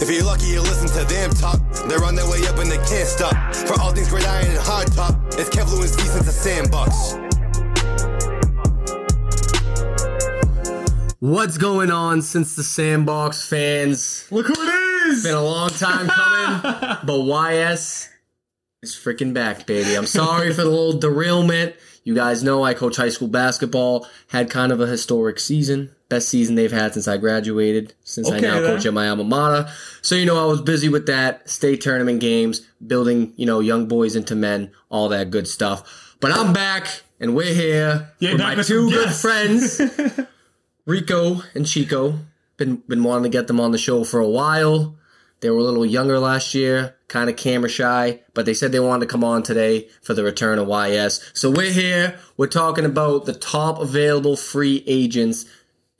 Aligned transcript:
If 0.00 0.08
you're 0.08 0.24
lucky, 0.24 0.46
you 0.46 0.60
listen 0.60 0.86
to 0.88 1.04
them 1.12 1.30
talk. 1.30 1.60
They're 1.88 2.04
on 2.04 2.14
their 2.14 2.30
way 2.30 2.46
up 2.46 2.58
and 2.58 2.70
they 2.70 2.76
can't 2.76 3.08
stop. 3.08 3.34
For 3.54 3.80
all 3.80 3.92
things 3.92 4.08
great 4.08 4.26
iron 4.26 4.46
and 4.46 4.58
hard 4.58 4.92
top, 4.92 5.14
it's 5.32 5.50
Kev 5.50 5.70
Lewis 5.72 5.92
since 5.94 6.24
the 6.24 6.32
sandbox. 6.32 7.14
What's 11.20 11.58
going 11.58 11.90
on 11.90 12.22
since 12.22 12.54
the 12.54 12.62
Sandbox 12.62 13.44
fans? 13.48 14.28
Look 14.30 14.46
who 14.46 14.54
it 14.56 15.08
is! 15.08 15.24
Been 15.24 15.34
a 15.34 15.42
long 15.42 15.70
time 15.70 16.06
coming, 16.06 16.98
but 17.04 17.18
YS 17.18 18.08
is 18.84 18.94
freaking 18.94 19.34
back, 19.34 19.66
baby. 19.66 19.96
I'm 19.96 20.06
sorry 20.06 20.54
for 20.54 20.62
the 20.62 20.70
little 20.70 20.92
derailment. 20.92 21.74
You 22.08 22.14
guys 22.14 22.42
know 22.42 22.64
I 22.64 22.72
coach 22.72 22.96
high 22.96 23.10
school 23.10 23.28
basketball, 23.28 24.08
had 24.28 24.48
kind 24.48 24.72
of 24.72 24.80
a 24.80 24.86
historic 24.86 25.38
season. 25.38 25.94
Best 26.08 26.30
season 26.30 26.54
they've 26.54 26.72
had 26.72 26.94
since 26.94 27.06
I 27.06 27.18
graduated, 27.18 27.92
since 28.02 28.30
I 28.30 28.40
now 28.40 28.62
then. 28.62 28.76
coach 28.76 28.86
at 28.86 28.94
my 28.94 29.10
alma 29.10 29.24
mater. 29.24 29.70
So, 30.00 30.14
you 30.14 30.24
know, 30.24 30.42
I 30.42 30.46
was 30.46 30.62
busy 30.62 30.88
with 30.88 31.04
that, 31.04 31.50
state 31.50 31.82
tournament 31.82 32.20
games, 32.20 32.66
building, 32.86 33.34
you 33.36 33.44
know, 33.44 33.60
young 33.60 33.88
boys 33.88 34.16
into 34.16 34.34
men, 34.34 34.70
all 34.88 35.10
that 35.10 35.30
good 35.30 35.46
stuff. 35.46 36.16
But 36.18 36.32
I'm 36.32 36.54
back, 36.54 37.02
and 37.20 37.36
we're 37.36 37.52
here 37.52 38.10
Yeah, 38.20 38.32
with 38.32 38.40
my 38.40 38.54
two 38.62 38.88
good 38.88 39.10
friends. 39.12 39.78
Rico 40.86 41.42
and 41.54 41.66
Chico. 41.66 42.20
Been 42.56 42.76
been 42.88 43.04
wanting 43.04 43.24
to 43.24 43.28
get 43.28 43.48
them 43.48 43.60
on 43.60 43.72
the 43.72 43.76
show 43.76 44.02
for 44.02 44.18
a 44.18 44.28
while. 44.30 44.96
They 45.40 45.50
were 45.50 45.58
a 45.58 45.62
little 45.62 45.84
younger 45.84 46.18
last 46.18 46.54
year, 46.54 46.96
kind 47.08 47.30
of 47.30 47.36
camera 47.36 47.68
shy, 47.70 48.20
but 48.34 48.44
they 48.46 48.54
said 48.54 48.70
they 48.70 48.80
wanted 48.80 49.06
to 49.06 49.10
come 49.10 49.24
on 49.24 49.42
today 49.42 49.88
for 50.02 50.14
the 50.14 50.22
return 50.22 50.58
of 50.58 50.68
YS. 50.68 51.30
So 51.34 51.50
we're 51.50 51.72
here. 51.72 52.18
We're 52.36 52.46
talking 52.48 52.84
about 52.84 53.24
the 53.24 53.32
top 53.32 53.80
available 53.80 54.36
free 54.36 54.84
agents. 54.86 55.46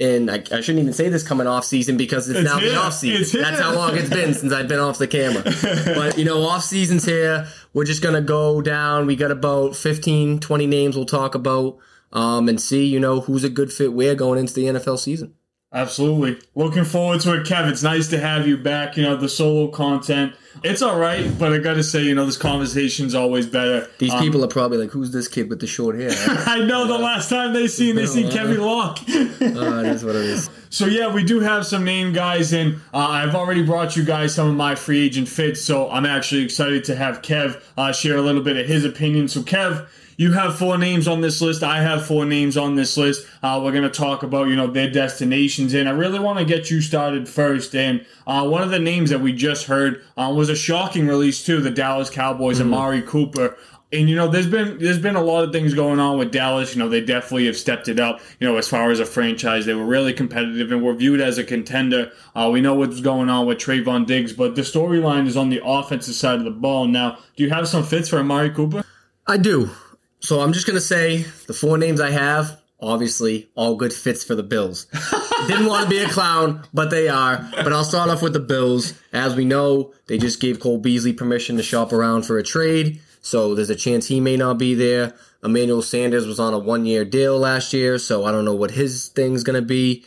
And 0.00 0.30
I, 0.30 0.34
I 0.36 0.60
shouldn't 0.60 0.78
even 0.80 0.92
say 0.92 1.08
this 1.08 1.26
coming 1.26 1.46
off 1.48 1.64
season 1.64 1.96
because 1.96 2.28
it's, 2.28 2.38
It's 2.40 2.48
now 2.48 2.60
here. 2.60 2.70
the 2.70 2.76
off 2.76 2.94
season. 2.94 3.22
It's 3.22 3.32
here. 3.32 3.42
That's 3.42 3.58
how 3.58 3.74
long 3.74 3.96
it's 3.96 4.10
been 4.10 4.32
since 4.34 4.52
I've 4.52 4.68
been 4.68 4.78
off 4.78 4.98
the 4.98 5.08
camera. 5.08 5.42
But 5.94 6.18
you 6.18 6.24
know, 6.24 6.42
off 6.44 6.62
season's 6.62 7.04
here. 7.04 7.48
We're 7.72 7.84
just 7.84 8.02
gonna 8.02 8.20
go 8.20 8.60
down. 8.62 9.06
We 9.06 9.16
got 9.16 9.30
about 9.32 9.74
15, 9.74 10.38
20 10.38 10.66
names 10.66 10.94
we'll 10.94 11.04
talk 11.06 11.34
about 11.34 11.78
um, 12.12 12.48
and 12.48 12.60
see, 12.60 12.84
you 12.86 13.00
know, 13.00 13.20
who's 13.22 13.42
a 13.44 13.48
good 13.48 13.72
fit 13.72 13.92
where 13.92 14.14
going 14.14 14.38
into 14.38 14.52
the 14.54 14.66
NFL 14.66 14.98
season. 14.98 15.34
Absolutely. 15.70 16.38
Looking 16.54 16.84
forward 16.84 17.20
to 17.20 17.34
it, 17.34 17.46
Kev. 17.46 17.70
It's 17.70 17.82
nice 17.82 18.08
to 18.08 18.18
have 18.18 18.48
you 18.48 18.56
back. 18.56 18.96
You 18.96 19.02
know, 19.02 19.16
the 19.16 19.28
solo 19.28 19.68
content. 19.68 20.32
It's 20.64 20.80
all 20.80 20.98
right, 20.98 21.30
but 21.38 21.52
I 21.52 21.58
got 21.58 21.74
to 21.74 21.82
say, 21.82 22.02
you 22.04 22.14
know, 22.14 22.24
this 22.24 22.38
conversation's 22.38 23.14
always 23.14 23.46
better. 23.46 23.86
These 23.98 24.14
Um, 24.14 24.20
people 24.20 24.42
are 24.42 24.48
probably 24.48 24.78
like, 24.78 24.90
"Who's 24.90 25.10
this 25.12 25.28
kid 25.28 25.50
with 25.50 25.60
the 25.60 25.66
short 25.66 25.94
hair?" 25.96 26.10
I 26.46 26.64
know 26.64 26.86
the 26.86 26.96
last 26.98 27.28
time 27.28 27.52
they 27.52 27.68
seen, 27.68 27.96
they 27.96 28.06
seen 28.06 28.30
Kevin 28.30 28.62
Locke. 28.62 28.98
oh, 29.10 29.82
that's 29.82 30.02
what 30.02 30.16
it 30.16 30.24
is. 30.24 30.48
So 30.70 30.86
yeah, 30.86 31.12
we 31.12 31.22
do 31.22 31.40
have 31.40 31.66
some 31.66 31.84
name 31.84 32.14
guys, 32.14 32.54
and 32.54 32.76
uh, 32.94 32.98
I've 32.98 33.34
already 33.34 33.62
brought 33.62 33.94
you 33.94 34.04
guys 34.04 34.34
some 34.34 34.48
of 34.48 34.54
my 34.56 34.74
free 34.74 35.04
agent 35.04 35.28
fits. 35.28 35.60
So 35.62 35.90
I'm 35.90 36.06
actually 36.06 36.44
excited 36.44 36.84
to 36.84 36.96
have 36.96 37.20
Kev 37.20 37.62
uh, 37.76 37.92
share 37.92 38.16
a 38.16 38.22
little 38.22 38.42
bit 38.42 38.56
of 38.56 38.66
his 38.66 38.86
opinion. 38.86 39.28
So 39.28 39.42
Kev, 39.42 39.86
you 40.18 40.32
have 40.32 40.58
four 40.58 40.76
names 40.76 41.06
on 41.06 41.20
this 41.20 41.40
list. 41.40 41.62
I 41.62 41.80
have 41.80 42.04
four 42.04 42.26
names 42.26 42.56
on 42.56 42.74
this 42.74 42.96
list. 42.96 43.24
Uh, 43.40 43.60
we're 43.62 43.72
gonna 43.72 43.88
talk 43.88 44.24
about 44.24 44.48
you 44.48 44.56
know 44.56 44.66
their 44.66 44.90
destinations, 44.90 45.72
and 45.72 45.88
I 45.88 45.92
really 45.92 46.18
want 46.18 46.40
to 46.40 46.44
get 46.44 46.70
you 46.70 46.80
started 46.82 47.28
first. 47.28 47.74
And 47.74 48.04
uh, 48.26 48.46
one 48.46 48.62
of 48.62 48.70
the 48.70 48.80
names 48.80 49.10
that 49.10 49.20
we 49.20 49.32
just 49.32 49.66
heard 49.66 50.02
uh, 50.16 50.32
was 50.36 50.50
a 50.50 50.56
shocking 50.56 51.06
release 51.06 51.42
too. 51.46 51.60
The 51.60 51.70
Dallas 51.70 52.10
Cowboys, 52.10 52.60
Amari 52.60 53.00
Cooper. 53.00 53.56
And 53.90 54.10
you 54.10 54.16
know, 54.16 54.26
there's 54.26 54.48
been 54.48 54.78
there's 54.78 54.98
been 54.98 55.14
a 55.14 55.22
lot 55.22 55.44
of 55.44 55.52
things 55.52 55.72
going 55.72 56.00
on 56.00 56.18
with 56.18 56.32
Dallas. 56.32 56.74
You 56.74 56.80
know, 56.80 56.88
they 56.88 57.00
definitely 57.00 57.46
have 57.46 57.56
stepped 57.56 57.86
it 57.86 58.00
up. 58.00 58.20
You 58.40 58.48
know, 58.48 58.56
as 58.56 58.68
far 58.68 58.90
as 58.90 58.98
a 58.98 59.06
franchise, 59.06 59.66
they 59.66 59.74
were 59.74 59.86
really 59.86 60.12
competitive 60.12 60.72
and 60.72 60.82
were 60.82 60.94
viewed 60.94 61.20
as 61.20 61.38
a 61.38 61.44
contender. 61.44 62.10
Uh, 62.34 62.50
we 62.52 62.60
know 62.60 62.74
what's 62.74 63.00
going 63.00 63.30
on 63.30 63.46
with 63.46 63.58
Trevon 63.58 64.04
Diggs, 64.04 64.32
but 64.32 64.56
the 64.56 64.62
storyline 64.62 65.28
is 65.28 65.36
on 65.36 65.48
the 65.48 65.64
offensive 65.64 66.16
side 66.16 66.40
of 66.40 66.44
the 66.44 66.50
ball. 66.50 66.88
Now, 66.88 67.18
do 67.36 67.44
you 67.44 67.50
have 67.50 67.68
some 67.68 67.84
fits 67.84 68.08
for 68.08 68.18
Amari 68.18 68.50
Cooper? 68.50 68.84
I 69.28 69.36
do. 69.36 69.70
So 70.20 70.40
I'm 70.40 70.52
just 70.52 70.66
gonna 70.66 70.80
say 70.80 71.24
the 71.46 71.54
four 71.54 71.78
names 71.78 72.00
I 72.00 72.10
have. 72.10 72.60
Obviously, 72.80 73.48
all 73.56 73.76
good 73.76 73.92
fits 73.92 74.22
for 74.22 74.36
the 74.36 74.42
Bills. 74.42 74.86
Didn't 75.48 75.66
want 75.66 75.84
to 75.84 75.90
be 75.90 75.98
a 75.98 76.08
clown, 76.08 76.64
but 76.72 76.90
they 76.90 77.08
are. 77.08 77.48
But 77.52 77.72
I'll 77.72 77.84
start 77.84 78.08
off 78.08 78.22
with 78.22 78.32
the 78.32 78.40
Bills. 78.40 78.94
As 79.12 79.34
we 79.34 79.44
know, 79.44 79.92
they 80.06 80.16
just 80.16 80.40
gave 80.40 80.60
Cole 80.60 80.78
Beasley 80.78 81.12
permission 81.12 81.56
to 81.56 81.62
shop 81.62 81.92
around 81.92 82.22
for 82.22 82.38
a 82.38 82.42
trade, 82.44 83.00
so 83.20 83.54
there's 83.54 83.70
a 83.70 83.74
chance 83.74 84.06
he 84.06 84.20
may 84.20 84.36
not 84.36 84.58
be 84.58 84.74
there. 84.74 85.14
Emmanuel 85.42 85.82
Sanders 85.82 86.26
was 86.26 86.40
on 86.40 86.54
a 86.54 86.58
one-year 86.58 87.04
deal 87.04 87.38
last 87.38 87.72
year, 87.72 87.98
so 87.98 88.24
I 88.24 88.32
don't 88.32 88.44
know 88.44 88.54
what 88.54 88.72
his 88.72 89.08
thing's 89.08 89.44
gonna 89.44 89.62
be. 89.62 90.04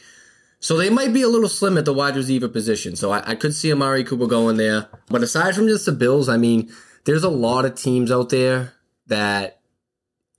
So 0.60 0.78
they 0.78 0.90
might 0.90 1.12
be 1.12 1.24
a 1.24 1.28
little 1.28 1.50
slim 1.50 1.78
at 1.78 1.86
the 1.86 1.94
wide 1.94 2.16
receiver 2.16 2.48
position. 2.48 2.96
So 2.96 3.12
I, 3.12 3.32
I 3.32 3.36
could 3.36 3.56
see 3.56 3.72
Amari 3.72 4.04
Cooper 4.04 4.28
going 4.28 4.58
there. 4.58 4.88
But 5.10 5.24
aside 5.24 5.56
from 5.56 5.68
just 5.68 5.88
the 5.88 5.92
Bills, 5.92 6.30
I 6.30 6.38
mean, 6.38 6.72
there's 7.06 7.24
a 7.24 7.30
lot 7.30 7.66
of 7.66 7.76
teams 7.76 8.12
out 8.12 8.30
there 8.30 8.74
that 9.08 9.61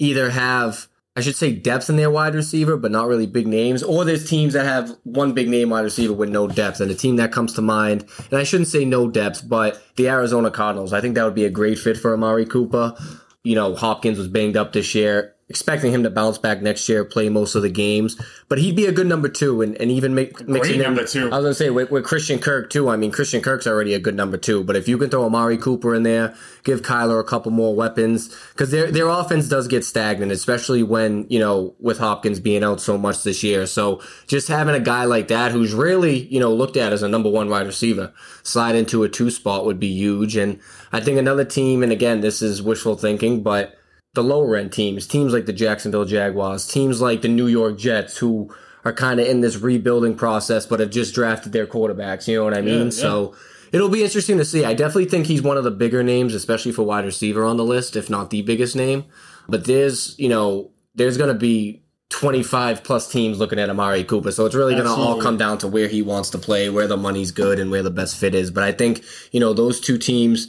either 0.02 0.30
have, 0.30 0.88
I 1.16 1.20
should 1.20 1.36
say, 1.36 1.52
depth 1.52 1.88
in 1.88 1.96
their 1.96 2.10
wide 2.10 2.34
receiver, 2.34 2.76
but 2.76 2.90
not 2.90 3.06
really 3.06 3.26
big 3.26 3.46
names, 3.46 3.82
or 3.82 4.04
there's 4.04 4.28
teams 4.28 4.54
that 4.54 4.66
have 4.66 4.96
one 5.04 5.32
big 5.32 5.48
name 5.48 5.70
wide 5.70 5.84
receiver 5.84 6.12
with 6.12 6.28
no 6.28 6.48
depth. 6.48 6.80
And 6.80 6.90
the 6.90 6.94
team 6.94 7.16
that 7.16 7.30
comes 7.30 7.52
to 7.54 7.62
mind, 7.62 8.04
and 8.30 8.40
I 8.40 8.42
shouldn't 8.42 8.68
say 8.68 8.84
no 8.84 9.08
depth, 9.08 9.48
but 9.48 9.80
the 9.96 10.08
Arizona 10.08 10.50
Cardinals. 10.50 10.92
I 10.92 11.00
think 11.00 11.14
that 11.14 11.24
would 11.24 11.36
be 11.36 11.44
a 11.44 11.50
great 11.50 11.78
fit 11.78 11.96
for 11.96 12.12
Amari 12.12 12.46
Cooper. 12.46 12.96
You 13.44 13.54
know, 13.54 13.74
Hopkins 13.76 14.18
was 14.18 14.28
banged 14.28 14.56
up 14.56 14.72
this 14.72 14.94
year. 14.94 15.31
Expecting 15.52 15.92
him 15.92 16.02
to 16.02 16.08
bounce 16.08 16.38
back 16.38 16.62
next 16.62 16.88
year, 16.88 17.04
play 17.04 17.28
most 17.28 17.54
of 17.54 17.60
the 17.60 17.68
games, 17.68 18.18
but 18.48 18.56
he'd 18.56 18.74
be 18.74 18.86
a 18.86 18.92
good 18.92 19.06
number 19.06 19.28
two, 19.28 19.60
and, 19.60 19.76
and 19.76 19.90
even 19.90 20.14
make, 20.14 20.48
mixing 20.48 20.76
in- 20.76 20.80
number 20.80 21.04
two. 21.04 21.26
I 21.30 21.36
was 21.36 21.44
gonna 21.44 21.54
say 21.54 21.68
with, 21.68 21.90
with 21.90 22.04
Christian 22.04 22.38
Kirk 22.38 22.70
too. 22.70 22.88
I 22.88 22.96
mean, 22.96 23.10
Christian 23.10 23.42
Kirk's 23.42 23.66
already 23.66 23.92
a 23.92 23.98
good 23.98 24.14
number 24.14 24.38
two, 24.38 24.64
but 24.64 24.76
if 24.76 24.88
you 24.88 24.96
can 24.96 25.10
throw 25.10 25.26
Amari 25.26 25.58
Cooper 25.58 25.94
in 25.94 26.04
there, 26.04 26.34
give 26.64 26.80
Kyler 26.80 27.20
a 27.20 27.24
couple 27.24 27.52
more 27.52 27.76
weapons, 27.76 28.34
because 28.54 28.70
their 28.70 28.90
their 28.90 29.08
offense 29.08 29.46
does 29.46 29.68
get 29.68 29.84
stagnant, 29.84 30.32
especially 30.32 30.82
when 30.82 31.26
you 31.28 31.38
know 31.38 31.74
with 31.78 31.98
Hopkins 31.98 32.40
being 32.40 32.64
out 32.64 32.80
so 32.80 32.96
much 32.96 33.22
this 33.22 33.42
year. 33.42 33.66
So 33.66 34.00
just 34.28 34.48
having 34.48 34.74
a 34.74 34.80
guy 34.80 35.04
like 35.04 35.28
that 35.28 35.52
who's 35.52 35.74
really 35.74 36.20
you 36.28 36.40
know 36.40 36.54
looked 36.54 36.78
at 36.78 36.94
as 36.94 37.02
a 37.02 37.08
number 37.08 37.28
one 37.28 37.50
wide 37.50 37.66
receiver 37.66 38.14
slide 38.42 38.74
into 38.74 39.02
a 39.02 39.08
two 39.10 39.30
spot 39.30 39.66
would 39.66 39.78
be 39.78 39.88
huge. 39.88 40.34
And 40.34 40.60
I 40.92 41.00
think 41.00 41.18
another 41.18 41.44
team, 41.44 41.82
and 41.82 41.92
again, 41.92 42.22
this 42.22 42.40
is 42.40 42.62
wishful 42.62 42.96
thinking, 42.96 43.42
but 43.42 43.78
the 44.14 44.22
lower 44.22 44.56
end 44.56 44.72
teams, 44.72 45.06
teams 45.06 45.32
like 45.32 45.46
the 45.46 45.52
Jacksonville 45.52 46.04
Jaguars, 46.04 46.66
teams 46.66 47.00
like 47.00 47.22
the 47.22 47.28
New 47.28 47.46
York 47.46 47.78
Jets, 47.78 48.18
who 48.18 48.54
are 48.84 48.92
kind 48.92 49.20
of 49.20 49.26
in 49.26 49.40
this 49.40 49.56
rebuilding 49.56 50.14
process, 50.16 50.66
but 50.66 50.80
have 50.80 50.90
just 50.90 51.14
drafted 51.14 51.52
their 51.52 51.66
quarterbacks. 51.66 52.28
You 52.28 52.38
know 52.38 52.44
what 52.44 52.54
I 52.54 52.60
mean? 52.60 52.86
yeah. 52.86 52.90
So 52.90 53.34
it'll 53.72 53.88
be 53.88 54.02
interesting 54.02 54.38
to 54.38 54.44
see. 54.44 54.64
I 54.64 54.74
definitely 54.74 55.06
think 55.06 55.26
he's 55.26 55.42
one 55.42 55.56
of 55.56 55.64
the 55.64 55.70
bigger 55.70 56.02
names, 56.02 56.34
especially 56.34 56.72
for 56.72 56.82
wide 56.82 57.04
receiver 57.04 57.44
on 57.44 57.56
the 57.56 57.64
list, 57.64 57.96
if 57.96 58.10
not 58.10 58.30
the 58.30 58.42
biggest 58.42 58.76
name. 58.76 59.04
But 59.48 59.64
there's, 59.64 60.18
you 60.18 60.28
know, 60.28 60.70
there's 60.94 61.16
going 61.16 61.32
to 61.32 61.38
be 61.38 61.82
25 62.10 62.84
plus 62.84 63.10
teams 63.10 63.38
looking 63.38 63.58
at 63.58 63.70
Amari 63.70 64.04
Cooper. 64.04 64.30
So 64.32 64.44
it's 64.44 64.54
really 64.54 64.74
going 64.74 64.84
to 64.84 64.90
all 64.90 65.20
come 65.20 65.38
down 65.38 65.58
to 65.58 65.68
where 65.68 65.88
he 65.88 66.02
wants 66.02 66.30
to 66.30 66.38
play, 66.38 66.68
where 66.68 66.86
the 66.86 66.96
money's 66.96 67.30
good, 67.30 67.58
and 67.58 67.70
where 67.70 67.82
the 67.82 67.90
best 67.90 68.18
fit 68.18 68.34
is. 68.34 68.50
But 68.50 68.64
I 68.64 68.72
think, 68.72 69.02
you 69.30 69.40
know, 69.40 69.54
those 69.54 69.80
two 69.80 69.96
teams, 69.96 70.48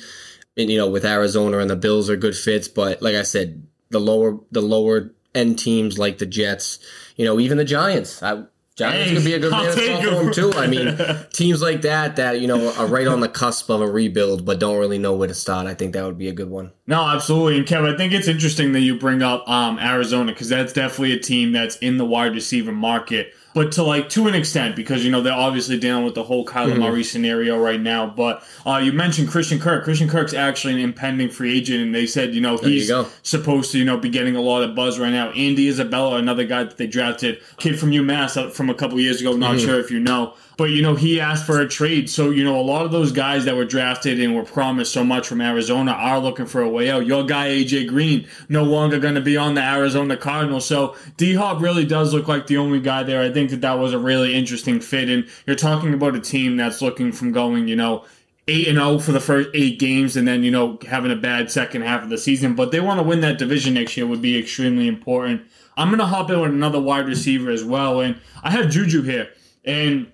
and, 0.57 0.69
you 0.69 0.77
know, 0.77 0.89
with 0.89 1.05
Arizona 1.05 1.59
and 1.59 1.69
the 1.69 1.75
Bills 1.75 2.09
are 2.09 2.15
good 2.17 2.35
fits. 2.35 2.67
But 2.67 3.01
like 3.01 3.15
I 3.15 3.23
said, 3.23 3.65
the 3.89 3.99
lower, 3.99 4.39
the 4.51 4.61
lower 4.61 5.13
end 5.35 5.59
teams 5.59 5.97
like 5.97 6.17
the 6.17 6.25
Jets, 6.25 6.79
you 7.15 7.25
know, 7.25 7.39
even 7.39 7.57
the 7.57 7.65
Giants. 7.65 8.21
I, 8.21 8.43
Giants 8.75 9.09
Hey, 9.09 9.15
could 9.15 9.23
be 9.25 9.33
a 9.33 9.39
good 9.39 9.53
I'll 9.53 9.63
man 9.65 10.01
for 10.03 10.23
him. 10.23 10.33
too. 10.33 10.51
I 10.53 10.65
mean, 10.65 10.97
teams 11.33 11.61
like 11.61 11.83
that 11.83 12.15
that 12.15 12.41
you 12.41 12.47
know 12.47 12.73
are 12.73 12.87
right 12.87 13.05
on 13.05 13.19
the 13.19 13.29
cusp 13.29 13.69
of 13.69 13.81
a 13.81 13.87
rebuild, 13.87 14.45
but 14.45 14.59
don't 14.59 14.79
really 14.79 14.97
know 14.97 15.13
where 15.13 15.27
to 15.27 15.33
start. 15.35 15.67
I 15.67 15.75
think 15.75 15.93
that 15.93 16.03
would 16.03 16.17
be 16.17 16.27
a 16.27 16.31
good 16.33 16.49
one. 16.49 16.71
No, 16.87 17.07
absolutely. 17.07 17.59
And 17.59 17.67
Kev, 17.67 17.93
I 17.93 17.95
think 17.95 18.13
it's 18.13 18.27
interesting 18.27 18.71
that 18.71 18.79
you 18.79 18.97
bring 18.97 19.21
up 19.21 19.47
um, 19.47 19.77
Arizona 19.77 20.31
because 20.31 20.49
that's 20.49 20.73
definitely 20.73 21.11
a 21.13 21.19
team 21.19 21.51
that's 21.51 21.75
in 21.77 21.97
the 21.97 22.05
wide 22.05 22.33
receiver 22.33 22.71
market. 22.71 23.33
But 23.53 23.71
to 23.73 23.83
like 23.83 24.09
to 24.09 24.27
an 24.27 24.33
extent, 24.35 24.75
because 24.75 25.05
you 25.05 25.11
know 25.11 25.21
they're 25.21 25.31
obviously 25.33 25.77
dealing 25.77 26.03
with 26.05 26.15
the 26.15 26.23
whole 26.23 26.45
Kyler 26.45 26.71
Mm-hmm. 26.71 26.79
Murray 26.81 27.03
scenario 27.03 27.57
right 27.59 27.79
now. 27.79 28.07
But 28.07 28.43
uh, 28.65 28.77
you 28.83 28.91
mentioned 28.93 29.29
Christian 29.29 29.59
Kirk. 29.59 29.83
Christian 29.83 30.09
Kirk's 30.09 30.33
actually 30.33 30.73
an 30.73 30.79
impending 30.79 31.29
free 31.29 31.57
agent, 31.57 31.81
and 31.81 31.93
they 31.93 32.05
said 32.07 32.33
you 32.33 32.41
know 32.41 32.53
you 32.61 32.67
he's 32.69 32.87
go. 32.89 33.05
supposed 33.21 33.71
to 33.73 33.77
you 33.77 33.85
know 33.85 33.97
be 33.97 34.09
getting 34.09 34.35
a 34.35 34.41
lot 34.41 34.63
of 34.63 34.73
buzz 34.75 34.97
right 34.99 35.11
now. 35.11 35.29
Andy 35.31 35.67
Isabella, 35.67 36.17
another 36.17 36.45
guy 36.45 36.63
that 36.63 36.77
they 36.77 36.87
drafted, 36.87 37.39
kid 37.57 37.77
from 37.79 37.91
UMass 37.91 38.37
uh, 38.37 38.49
from 38.49 38.69
a 38.69 38.73
couple 38.73 38.99
years 38.99 39.21
ago. 39.21 39.33
Not 39.35 39.57
Mm-hmm. 39.57 39.65
sure 39.67 39.79
if 39.79 39.91
you 39.91 39.99
know. 39.99 40.33
But 40.55 40.65
you 40.65 40.81
know 40.81 40.95
he 40.95 41.19
asked 41.19 41.45
for 41.45 41.59
a 41.59 41.67
trade, 41.67 42.09
so 42.09 42.29
you 42.29 42.43
know 42.43 42.59
a 42.59 42.61
lot 42.61 42.85
of 42.85 42.91
those 42.91 43.11
guys 43.11 43.45
that 43.45 43.55
were 43.55 43.65
drafted 43.65 44.19
and 44.19 44.35
were 44.35 44.43
promised 44.43 44.93
so 44.93 45.03
much 45.03 45.27
from 45.27 45.41
Arizona 45.41 45.91
are 45.91 46.19
looking 46.19 46.45
for 46.45 46.61
a 46.61 46.69
way 46.69 46.91
out. 46.91 47.07
Your 47.07 47.25
guy 47.25 47.49
AJ 47.49 47.87
Green 47.87 48.27
no 48.49 48.63
longer 48.63 48.99
going 48.99 49.15
to 49.15 49.21
be 49.21 49.35
on 49.35 49.55
the 49.55 49.63
Arizona 49.63 50.15
Cardinals, 50.15 50.65
so 50.65 50.95
D 51.17 51.33
Hop 51.33 51.61
really 51.61 51.85
does 51.85 52.13
look 52.13 52.27
like 52.27 52.47
the 52.47 52.57
only 52.57 52.79
guy 52.79 53.03
there. 53.03 53.21
I 53.21 53.31
think 53.31 53.49
that 53.49 53.61
that 53.61 53.79
was 53.79 53.93
a 53.93 53.99
really 53.99 54.35
interesting 54.35 54.79
fit, 54.79 55.09
and 55.09 55.27
you're 55.47 55.55
talking 55.55 55.93
about 55.93 56.15
a 56.15 56.19
team 56.19 56.57
that's 56.57 56.81
looking 56.81 57.11
from 57.11 57.31
going, 57.31 57.67
you 57.67 57.75
know, 57.75 58.05
eight 58.47 58.67
and 58.67 58.77
zero 58.77 58.99
for 58.99 59.11
the 59.11 59.19
first 59.19 59.49
eight 59.53 59.79
games, 59.79 60.15
and 60.15 60.27
then 60.27 60.43
you 60.43 60.51
know 60.51 60.77
having 60.87 61.11
a 61.11 61.15
bad 61.15 61.49
second 61.51 61.81
half 61.81 62.03
of 62.03 62.09
the 62.09 62.17
season. 62.17 62.55
But 62.55 62.71
they 62.71 62.79
want 62.79 62.99
to 62.99 63.03
win 63.03 63.21
that 63.21 63.39
division 63.39 63.73
next 63.73 63.97
year 63.97 64.05
would 64.05 64.21
be 64.21 64.37
extremely 64.37 64.87
important. 64.87 65.41
I'm 65.75 65.89
gonna 65.89 66.05
hop 66.05 66.29
in 66.29 66.39
with 66.39 66.51
another 66.51 66.79
wide 66.79 67.07
receiver 67.07 67.49
as 67.49 67.63
well, 67.63 68.01
and 68.01 68.19
I 68.43 68.51
have 68.51 68.69
Juju 68.69 69.01
here, 69.01 69.29
and 69.65 70.11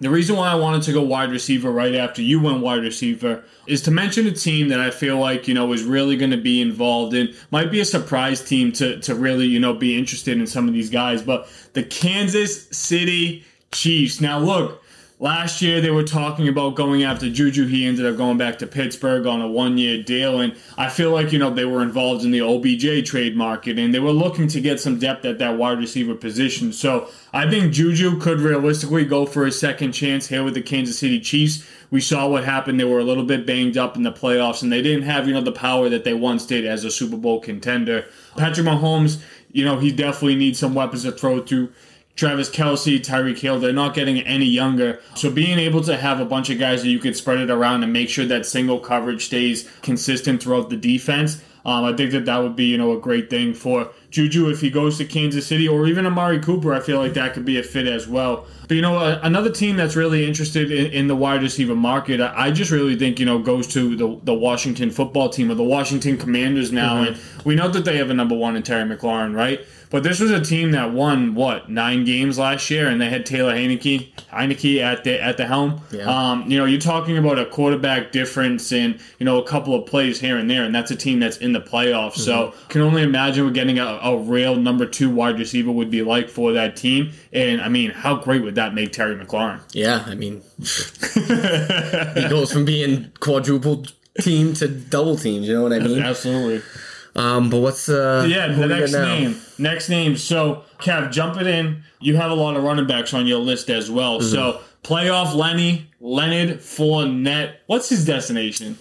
The 0.00 0.10
reason 0.10 0.36
why 0.36 0.50
I 0.50 0.54
wanted 0.54 0.82
to 0.82 0.92
go 0.92 1.02
wide 1.02 1.32
receiver 1.32 1.72
right 1.72 1.94
after 1.94 2.22
you 2.22 2.40
went 2.40 2.60
wide 2.60 2.82
receiver 2.82 3.42
is 3.66 3.82
to 3.82 3.90
mention 3.90 4.28
a 4.28 4.32
team 4.32 4.68
that 4.68 4.80
I 4.80 4.90
feel 4.90 5.18
like, 5.18 5.48
you 5.48 5.54
know, 5.54 5.72
is 5.72 5.82
really 5.82 6.16
going 6.16 6.30
to 6.30 6.36
be 6.36 6.60
involved 6.60 7.14
in, 7.14 7.34
might 7.50 7.72
be 7.72 7.80
a 7.80 7.84
surprise 7.84 8.40
team 8.40 8.70
to, 8.72 9.00
to 9.00 9.14
really, 9.16 9.46
you 9.46 9.58
know, 9.58 9.74
be 9.74 9.98
interested 9.98 10.38
in 10.38 10.46
some 10.46 10.68
of 10.68 10.74
these 10.74 10.88
guys, 10.88 11.20
but 11.20 11.48
the 11.72 11.82
Kansas 11.82 12.68
City 12.68 13.44
Chiefs. 13.72 14.20
Now, 14.20 14.38
look, 14.38 14.84
Last 15.20 15.60
year 15.60 15.80
they 15.80 15.90
were 15.90 16.04
talking 16.04 16.46
about 16.46 16.76
going 16.76 17.02
after 17.02 17.28
Juju. 17.28 17.66
He 17.66 17.84
ended 17.84 18.06
up 18.06 18.16
going 18.16 18.38
back 18.38 18.58
to 18.60 18.68
Pittsburgh 18.68 19.26
on 19.26 19.40
a 19.40 19.48
one-year 19.48 20.04
deal, 20.04 20.38
and 20.40 20.54
I 20.76 20.88
feel 20.88 21.10
like 21.10 21.32
you 21.32 21.40
know 21.40 21.50
they 21.50 21.64
were 21.64 21.82
involved 21.82 22.24
in 22.24 22.30
the 22.30 22.40
OBJ 22.40 23.04
trade 23.04 23.36
market, 23.36 23.80
and 23.80 23.92
they 23.92 23.98
were 23.98 24.12
looking 24.12 24.46
to 24.46 24.60
get 24.60 24.78
some 24.78 25.00
depth 25.00 25.24
at 25.24 25.40
that 25.40 25.58
wide 25.58 25.78
receiver 25.78 26.14
position. 26.14 26.72
So 26.72 27.08
I 27.32 27.50
think 27.50 27.72
Juju 27.72 28.20
could 28.20 28.38
realistically 28.38 29.04
go 29.04 29.26
for 29.26 29.44
a 29.44 29.50
second 29.50 29.90
chance 29.90 30.28
here 30.28 30.44
with 30.44 30.54
the 30.54 30.62
Kansas 30.62 31.00
City 31.00 31.18
Chiefs. 31.18 31.68
We 31.90 32.00
saw 32.00 32.28
what 32.28 32.44
happened; 32.44 32.78
they 32.78 32.84
were 32.84 33.00
a 33.00 33.04
little 33.04 33.24
bit 33.24 33.44
banged 33.44 33.76
up 33.76 33.96
in 33.96 34.04
the 34.04 34.12
playoffs, 34.12 34.62
and 34.62 34.70
they 34.70 34.82
didn't 34.82 35.02
have 35.02 35.26
you 35.26 35.34
know 35.34 35.40
the 35.40 35.50
power 35.50 35.88
that 35.88 36.04
they 36.04 36.14
once 36.14 36.46
did 36.46 36.64
as 36.64 36.84
a 36.84 36.92
Super 36.92 37.16
Bowl 37.16 37.40
contender. 37.40 38.06
Patrick 38.36 38.68
Mahomes, 38.68 39.20
you 39.50 39.64
know, 39.64 39.80
he 39.80 39.90
definitely 39.90 40.36
needs 40.36 40.60
some 40.60 40.74
weapons 40.74 41.02
to 41.02 41.10
throw 41.10 41.40
to. 41.40 41.72
Travis 42.18 42.50
Kelce, 42.50 42.98
Tyreek 42.98 43.38
Hill, 43.38 43.60
they're 43.60 43.72
not 43.72 43.94
getting 43.94 44.18
any 44.20 44.44
younger. 44.44 44.98
So 45.14 45.30
being 45.30 45.60
able 45.60 45.82
to 45.82 45.96
have 45.96 46.18
a 46.18 46.24
bunch 46.24 46.50
of 46.50 46.58
guys 46.58 46.82
that 46.82 46.88
you 46.88 46.98
could 46.98 47.16
spread 47.16 47.38
it 47.38 47.48
around 47.48 47.84
and 47.84 47.92
make 47.92 48.08
sure 48.08 48.26
that 48.26 48.44
single 48.44 48.80
coverage 48.80 49.26
stays 49.26 49.70
consistent 49.82 50.42
throughout 50.42 50.68
the 50.68 50.76
defense, 50.76 51.40
um, 51.64 51.84
I 51.84 51.92
think 51.92 52.10
that 52.10 52.24
that 52.24 52.38
would 52.38 52.56
be 52.56 52.64
you 52.64 52.76
know 52.76 52.96
a 52.96 53.00
great 53.00 53.30
thing 53.30 53.54
for 53.54 53.90
Juju 54.10 54.48
if 54.48 54.60
he 54.60 54.70
goes 54.70 54.98
to 54.98 55.04
Kansas 55.04 55.46
City 55.46 55.68
or 55.68 55.86
even 55.86 56.06
Amari 56.06 56.40
Cooper. 56.40 56.74
I 56.74 56.80
feel 56.80 56.98
like 56.98 57.14
that 57.14 57.34
could 57.34 57.44
be 57.44 57.58
a 57.58 57.62
fit 57.62 57.86
as 57.86 58.08
well. 58.08 58.46
But 58.68 58.74
you 58.74 58.82
know 58.82 59.18
another 59.22 59.50
team 59.50 59.76
that's 59.76 59.96
really 59.96 60.26
interested 60.26 60.70
in, 60.70 60.92
in 60.92 61.08
the 61.08 61.16
wide 61.16 61.42
receiver 61.42 61.74
market, 61.74 62.20
I, 62.20 62.50
just 62.50 62.70
really 62.70 62.96
think 62.96 63.18
you 63.18 63.26
know 63.26 63.38
goes 63.38 63.66
to 63.68 63.96
the 63.96 64.20
the 64.24 64.34
Washington 64.34 64.90
football 64.90 65.28
team 65.28 65.50
or 65.50 65.54
the 65.54 65.64
Washington 65.64 66.18
Commanders 66.18 66.70
now, 66.70 66.96
mm-hmm. 66.96 67.14
and 67.14 67.44
we 67.44 67.54
know 67.54 67.68
that 67.68 67.84
they 67.84 67.96
have 67.96 68.10
a 68.10 68.14
number 68.14 68.34
one 68.34 68.56
in 68.56 68.62
Terry 68.62 68.84
McLaurin, 68.84 69.34
right? 69.34 69.60
But 69.90 70.02
this 70.02 70.20
was 70.20 70.30
a 70.30 70.40
team 70.40 70.72
that 70.72 70.92
won 70.92 71.34
what 71.34 71.70
nine 71.70 72.04
games 72.04 72.38
last 72.38 72.68
year, 72.68 72.88
and 72.88 73.00
they 73.00 73.08
had 73.08 73.24
Taylor 73.24 73.54
Heinicke, 73.54 74.12
Heinicke 74.30 74.82
at 74.82 75.04
the 75.04 75.20
at 75.20 75.38
the 75.38 75.46
helm. 75.46 75.80
Yeah. 75.90 76.04
Um, 76.04 76.50
you 76.50 76.58
know, 76.58 76.66
you're 76.66 76.80
talking 76.80 77.16
about 77.16 77.38
a 77.38 77.46
quarterback 77.46 78.12
difference 78.12 78.70
in 78.70 79.00
you 79.18 79.24
know 79.24 79.38
a 79.38 79.44
couple 79.44 79.74
of 79.74 79.86
plays 79.86 80.20
here 80.20 80.36
and 80.36 80.50
there, 80.50 80.64
and 80.64 80.74
that's 80.74 80.90
a 80.90 80.96
team 80.96 81.20
that's 81.20 81.38
in 81.38 81.52
the 81.52 81.60
playoffs. 81.60 82.12
Mm-hmm. 82.12 82.20
So 82.20 82.54
can 82.68 82.82
only 82.82 83.02
imagine 83.02 83.46
we're 83.46 83.50
getting 83.50 83.78
a, 83.78 83.97
a 84.02 84.16
real 84.16 84.56
number 84.56 84.86
two 84.86 85.10
wide 85.10 85.38
receiver 85.38 85.70
would 85.70 85.90
be 85.90 86.02
like 86.02 86.28
for 86.28 86.52
that 86.52 86.76
team. 86.76 87.12
And 87.32 87.60
I 87.60 87.68
mean, 87.68 87.90
how 87.90 88.16
great 88.16 88.42
would 88.42 88.54
that 88.56 88.74
make 88.74 88.92
Terry 88.92 89.14
McLaurin? 89.16 89.60
Yeah, 89.72 90.04
I 90.06 90.14
mean, 90.14 90.42
he 92.22 92.28
goes 92.28 92.52
from 92.52 92.64
being 92.64 93.12
quadruple 93.20 93.86
team 94.20 94.54
to 94.54 94.68
double 94.68 95.16
teams. 95.16 95.48
You 95.48 95.54
know 95.54 95.62
what 95.62 95.72
I 95.72 95.78
mean? 95.78 96.02
Absolutely. 96.02 96.62
Um, 97.16 97.50
but 97.50 97.58
what's 97.58 97.88
uh 97.88 98.26
yeah 98.28 98.48
the 98.48 98.66
next 98.66 98.92
name? 98.92 99.40
Next 99.58 99.88
name. 99.88 100.16
So 100.16 100.64
Kev, 100.78 101.10
jump 101.10 101.40
it 101.40 101.46
in. 101.46 101.82
You 102.00 102.16
have 102.16 102.30
a 102.30 102.34
lot 102.34 102.56
of 102.56 102.62
running 102.62 102.86
backs 102.86 103.12
on 103.12 103.26
your 103.26 103.40
list 103.40 103.70
as 103.70 103.90
well. 103.90 104.20
Mm-hmm. 104.20 104.30
So 104.30 104.60
playoff 104.84 105.34
Lenny 105.34 105.90
Leonard 106.00 106.58
Fournette. 106.58 107.56
What's 107.66 107.88
his 107.88 108.04
destination? 108.04 108.78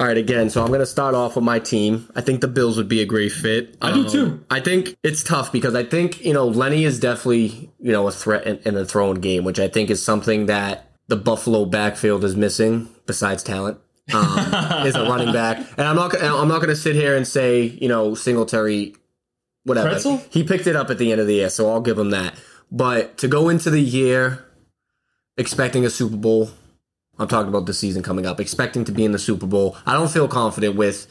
All 0.00 0.06
right, 0.06 0.16
again, 0.16 0.48
so 0.48 0.62
I'm 0.62 0.68
going 0.68 0.80
to 0.80 0.86
start 0.86 1.14
off 1.14 1.36
with 1.36 1.44
my 1.44 1.58
team. 1.58 2.10
I 2.16 2.22
think 2.22 2.40
the 2.40 2.48
Bills 2.48 2.78
would 2.78 2.88
be 2.88 3.02
a 3.02 3.04
great 3.04 3.32
fit. 3.32 3.76
I 3.82 3.90
um, 3.90 4.04
do 4.04 4.08
too. 4.08 4.44
I 4.50 4.60
think 4.60 4.96
it's 5.02 5.22
tough 5.22 5.52
because 5.52 5.74
I 5.74 5.84
think, 5.84 6.24
you 6.24 6.32
know, 6.32 6.48
Lenny 6.48 6.84
is 6.84 6.98
definitely, 6.98 7.70
you 7.78 7.92
know, 7.92 8.08
a 8.08 8.10
threat 8.10 8.46
in, 8.46 8.56
in 8.64 8.74
the 8.74 8.86
throwing 8.86 9.20
game, 9.20 9.44
which 9.44 9.60
I 9.60 9.68
think 9.68 9.90
is 9.90 10.02
something 10.02 10.46
that 10.46 10.90
the 11.08 11.16
Buffalo 11.16 11.66
backfield 11.66 12.24
is 12.24 12.34
missing 12.34 12.88
besides 13.04 13.42
talent 13.42 13.78
um, 14.14 14.38
is 14.86 14.94
a 14.94 15.02
running 15.02 15.34
back. 15.34 15.58
And 15.76 15.86
I'm 15.86 15.96
not 15.96 16.14
I'm 16.22 16.48
not 16.48 16.58
going 16.58 16.70
to 16.70 16.76
sit 16.76 16.94
here 16.94 17.14
and 17.14 17.26
say 17.26 17.62
you 17.62 17.88
know 17.88 18.14
Singletary, 18.14 18.94
whatever. 19.64 19.90
Pretzel? 19.90 20.22
He 20.30 20.44
picked 20.44 20.66
it 20.66 20.76
up 20.76 20.88
at 20.88 20.96
the 20.96 21.12
end 21.12 21.20
of 21.20 21.26
the 21.26 21.34
year, 21.34 21.50
so 21.50 21.70
I'll 21.70 21.80
give 21.80 21.98
him 21.98 22.10
that. 22.10 22.34
But 22.70 23.18
to 23.18 23.28
go 23.28 23.48
into 23.48 23.68
the 23.68 23.82
year 23.82 24.46
expecting 25.36 25.84
a 25.84 25.90
Super 25.90 26.16
Bowl, 26.16 26.50
I'm 27.20 27.28
talking 27.28 27.48
about 27.48 27.66
the 27.66 27.74
season 27.74 28.02
coming 28.02 28.26
up, 28.26 28.40
expecting 28.40 28.84
to 28.86 28.92
be 28.92 29.04
in 29.04 29.12
the 29.12 29.18
Super 29.18 29.46
Bowl, 29.46 29.76
I 29.86 29.92
don't 29.92 30.10
feel 30.10 30.26
confident 30.26 30.74
with 30.74 31.06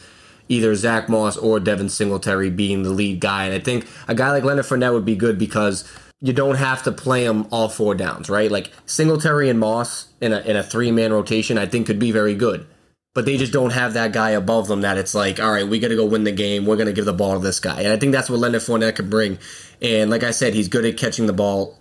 either 0.50 0.76
Zach 0.76 1.08
Moss 1.08 1.38
or 1.38 1.60
Devin 1.60 1.90
Singletary 1.90 2.50
being 2.50 2.84
the 2.84 2.90
lead 2.90 3.22
guy. 3.22 3.46
And 3.46 3.54
I 3.54 3.60
think 3.60 3.88
a 4.08 4.16
guy 4.16 4.32
like 4.32 4.44
Leonard 4.44 4.66
Fournette 4.66 4.94
would 4.94 5.06
be 5.06 5.16
good 5.16 5.38
because 5.38 5.90
you 6.20 6.34
don't 6.34 6.56
have 6.56 6.84
to 6.84 6.92
play 6.92 7.24
him 7.24 7.48
all 7.52 7.70
four 7.70 7.96
downs, 7.96 8.30
right? 8.30 8.52
Like 8.52 8.72
Singletary 8.86 9.50
and 9.50 9.60
Moss 9.60 10.08
in 10.20 10.34
a 10.34 10.40
in 10.40 10.58
a 10.58 10.64
three 10.64 10.92
man 10.92 11.14
rotation, 11.14 11.58
I 11.58 11.68
think 11.68 11.88
could 11.88 12.00
be 12.00 12.12
very 12.12 12.36
good 12.36 12.66
but 13.14 13.26
they 13.26 13.38
just 13.38 13.54
don't 13.54 13.72
have 13.72 13.94
that 13.94 14.14
guy 14.14 14.32
above 14.32 14.68
them 14.68 14.82
that 14.82 14.98
it's 14.98 15.16
like, 15.16 15.40
all 15.40 15.52
right, 15.52 15.68
we 15.68 15.80
got 15.80 15.88
to 15.88 15.96
go 15.96 16.06
win 16.06 16.24
the 16.24 16.32
game. 16.32 16.66
We're 16.66 16.76
going 16.76 16.88
to 16.88 16.94
give 16.94 17.06
the 17.06 17.14
ball 17.14 17.34
to 17.34 17.40
this 17.40 17.60
guy. 17.60 17.82
And 17.82 17.92
I 17.92 17.98
think 17.98 18.12
that's 18.12 18.30
what 18.30 18.40
Leonard 18.40 18.62
Fournette 18.62 18.96
could 18.96 19.10
bring. 19.10 19.40
And 19.82 20.10
like 20.10 20.24
I 20.24 20.32
said, 20.32 20.54
he's 20.54 20.68
good 20.68 20.86
at 20.86 20.98
catching 20.98 21.26
the 21.26 21.34
ball 21.34 21.79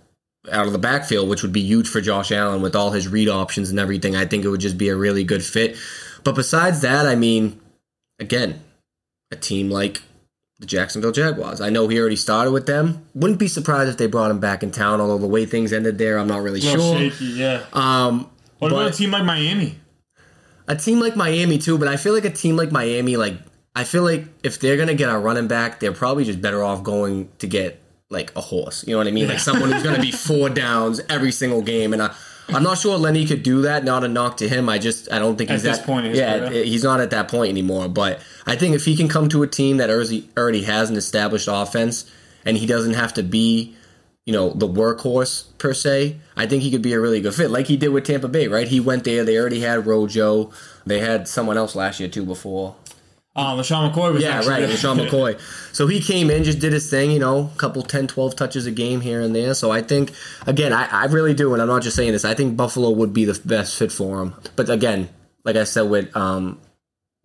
out 0.51 0.67
of 0.67 0.73
the 0.73 0.79
backfield, 0.79 1.29
which 1.29 1.41
would 1.43 1.53
be 1.53 1.61
huge 1.61 1.87
for 1.87 2.01
Josh 2.01 2.31
Allen 2.31 2.61
with 2.61 2.75
all 2.75 2.91
his 2.91 3.07
read 3.07 3.27
options 3.27 3.69
and 3.69 3.79
everything. 3.79 4.15
I 4.15 4.25
think 4.25 4.45
it 4.45 4.49
would 4.49 4.61
just 4.61 4.77
be 4.77 4.89
a 4.89 4.95
really 4.95 5.23
good 5.23 5.43
fit. 5.43 5.75
But 6.23 6.35
besides 6.35 6.81
that, 6.81 7.05
I 7.05 7.15
mean, 7.15 7.59
again, 8.19 8.61
a 9.31 9.35
team 9.35 9.69
like 9.69 10.01
the 10.59 10.65
Jacksonville 10.65 11.11
Jaguars. 11.11 11.61
I 11.61 11.69
know 11.69 11.87
he 11.87 11.99
already 11.99 12.15
started 12.15 12.51
with 12.51 12.65
them. 12.65 13.05
Wouldn't 13.13 13.39
be 13.39 13.47
surprised 13.47 13.89
if 13.89 13.97
they 13.97 14.07
brought 14.07 14.31
him 14.31 14.39
back 14.39 14.63
in 14.63 14.71
town, 14.71 14.99
although 14.99 15.17
the 15.17 15.27
way 15.27 15.45
things 15.45 15.71
ended 15.71 15.97
there, 15.97 16.17
I'm 16.17 16.27
not 16.27 16.41
really 16.41 16.61
sure. 16.61 16.97
Shaky, 16.97 17.25
yeah. 17.25 17.63
Um, 17.71 18.29
what 18.57 18.71
about 18.71 18.91
a 18.91 18.91
team 18.91 19.11
like 19.11 19.23
Miami? 19.23 19.77
a 20.69 20.75
team 20.75 20.99
like 20.99 21.15
Miami 21.15 21.57
too, 21.57 21.77
but 21.77 21.87
I 21.87 21.97
feel 21.97 22.13
like 22.13 22.25
a 22.25 22.29
team 22.29 22.55
like 22.55 22.71
Miami, 22.71 23.17
like 23.17 23.35
I 23.75 23.83
feel 23.83 24.03
like 24.03 24.25
if 24.43 24.59
they're 24.59 24.77
gonna 24.77 24.93
get 24.93 25.09
a 25.09 25.17
running 25.17 25.47
back, 25.47 25.79
they're 25.79 25.91
probably 25.91 26.23
just 26.23 26.41
better 26.41 26.63
off 26.63 26.83
going 26.83 27.29
to 27.39 27.47
get 27.47 27.81
like 28.09 28.35
a 28.35 28.41
horse. 28.41 28.85
You 28.87 28.93
know 28.93 28.97
what 28.97 29.07
I 29.07 29.11
mean? 29.11 29.27
Like 29.27 29.39
someone 29.39 29.71
who's 29.71 29.83
gonna 29.83 30.01
be 30.01 30.11
four 30.27 30.49
downs 30.49 31.01
every 31.09 31.31
single 31.31 31.61
game. 31.61 31.93
And 31.93 32.01
I, 32.01 32.15
I'm 32.47 32.63
not 32.63 32.79
sure 32.79 32.97
Lenny 32.97 33.25
could 33.25 33.43
do 33.43 33.61
that. 33.63 33.83
Not 33.83 34.03
a 34.03 34.07
knock 34.07 34.37
to 34.37 34.49
him. 34.49 34.67
I 34.67 34.79
just 34.79 35.11
I 35.11 35.19
don't 35.19 35.37
think 35.37 35.49
at 35.49 35.53
he's 35.53 35.63
this 35.63 35.77
that, 35.77 35.85
point. 35.85 36.15
Yeah, 36.15 36.49
he's 36.49 36.83
not 36.83 37.01
at 37.01 37.11
that 37.11 37.27
point 37.27 37.49
anymore. 37.49 37.87
But 37.87 38.19
I 38.45 38.55
think 38.55 38.75
if 38.75 38.85
he 38.85 38.95
can 38.95 39.07
come 39.07 39.29
to 39.29 39.43
a 39.43 39.47
team 39.47 39.77
that 39.77 39.89
already 39.89 40.63
has 40.63 40.89
an 40.89 40.95
established 40.95 41.47
offense, 41.49 42.09
and 42.45 42.57
he 42.57 42.65
doesn't 42.65 42.93
have 42.93 43.13
to 43.13 43.23
be 43.23 43.75
you 44.25 44.33
know, 44.33 44.51
the 44.51 44.67
workhorse 44.67 45.45
per 45.57 45.73
se, 45.73 46.15
I 46.37 46.45
think 46.45 46.61
he 46.61 46.69
could 46.69 46.83
be 46.83 46.93
a 46.93 46.99
really 46.99 47.19
good 47.19 47.33
fit, 47.33 47.49
like 47.49 47.65
he 47.65 47.77
did 47.77 47.87
with 47.87 48.03
Tampa 48.03 48.27
Bay, 48.27 48.47
right? 48.47 48.67
He 48.67 48.79
went 48.79 49.03
there. 49.03 49.23
They 49.23 49.39
already 49.39 49.61
had 49.61 49.87
Rojo. 49.87 50.51
They 50.85 50.99
had 50.99 51.27
someone 51.27 51.57
else 51.57 51.75
last 51.75 51.99
year 51.99 52.09
too 52.09 52.25
before. 52.25 52.75
Uh, 53.39 53.55
LeSean 53.55 53.91
McCoy 53.91 54.13
was 54.13 54.21
yeah, 54.21 54.45
right. 54.47 54.67
LeSean 54.67 54.99
McCoy. 55.07 55.39
So 55.73 55.87
he 55.87 56.01
came 56.01 56.29
in, 56.29 56.43
just 56.43 56.59
did 56.59 56.73
his 56.73 56.89
thing, 56.89 57.11
you 57.11 57.19
know, 57.19 57.49
a 57.53 57.57
couple 57.57 57.81
10, 57.83 58.07
12 58.07 58.35
touches 58.35 58.65
a 58.65 58.71
game 58.71 58.99
here 58.99 59.21
and 59.21 59.33
there. 59.33 59.53
So 59.53 59.71
I 59.71 59.81
think, 59.81 60.11
again, 60.45 60.73
I, 60.73 60.87
I 60.91 61.05
really 61.05 61.33
do, 61.33 61.53
and 61.53 61.61
I'm 61.61 61.67
not 61.69 61.81
just 61.81 61.95
saying 61.95 62.11
this. 62.11 62.25
I 62.25 62.33
think 62.33 62.57
Buffalo 62.57 62.89
would 62.89 63.13
be 63.13 63.23
the 63.23 63.39
best 63.45 63.77
fit 63.77 63.91
for 63.91 64.21
him. 64.21 64.33
But 64.57 64.69
again, 64.69 65.09
like 65.45 65.55
I 65.55 65.63
said 65.63 65.83
with 65.83 66.15
um, 66.17 66.59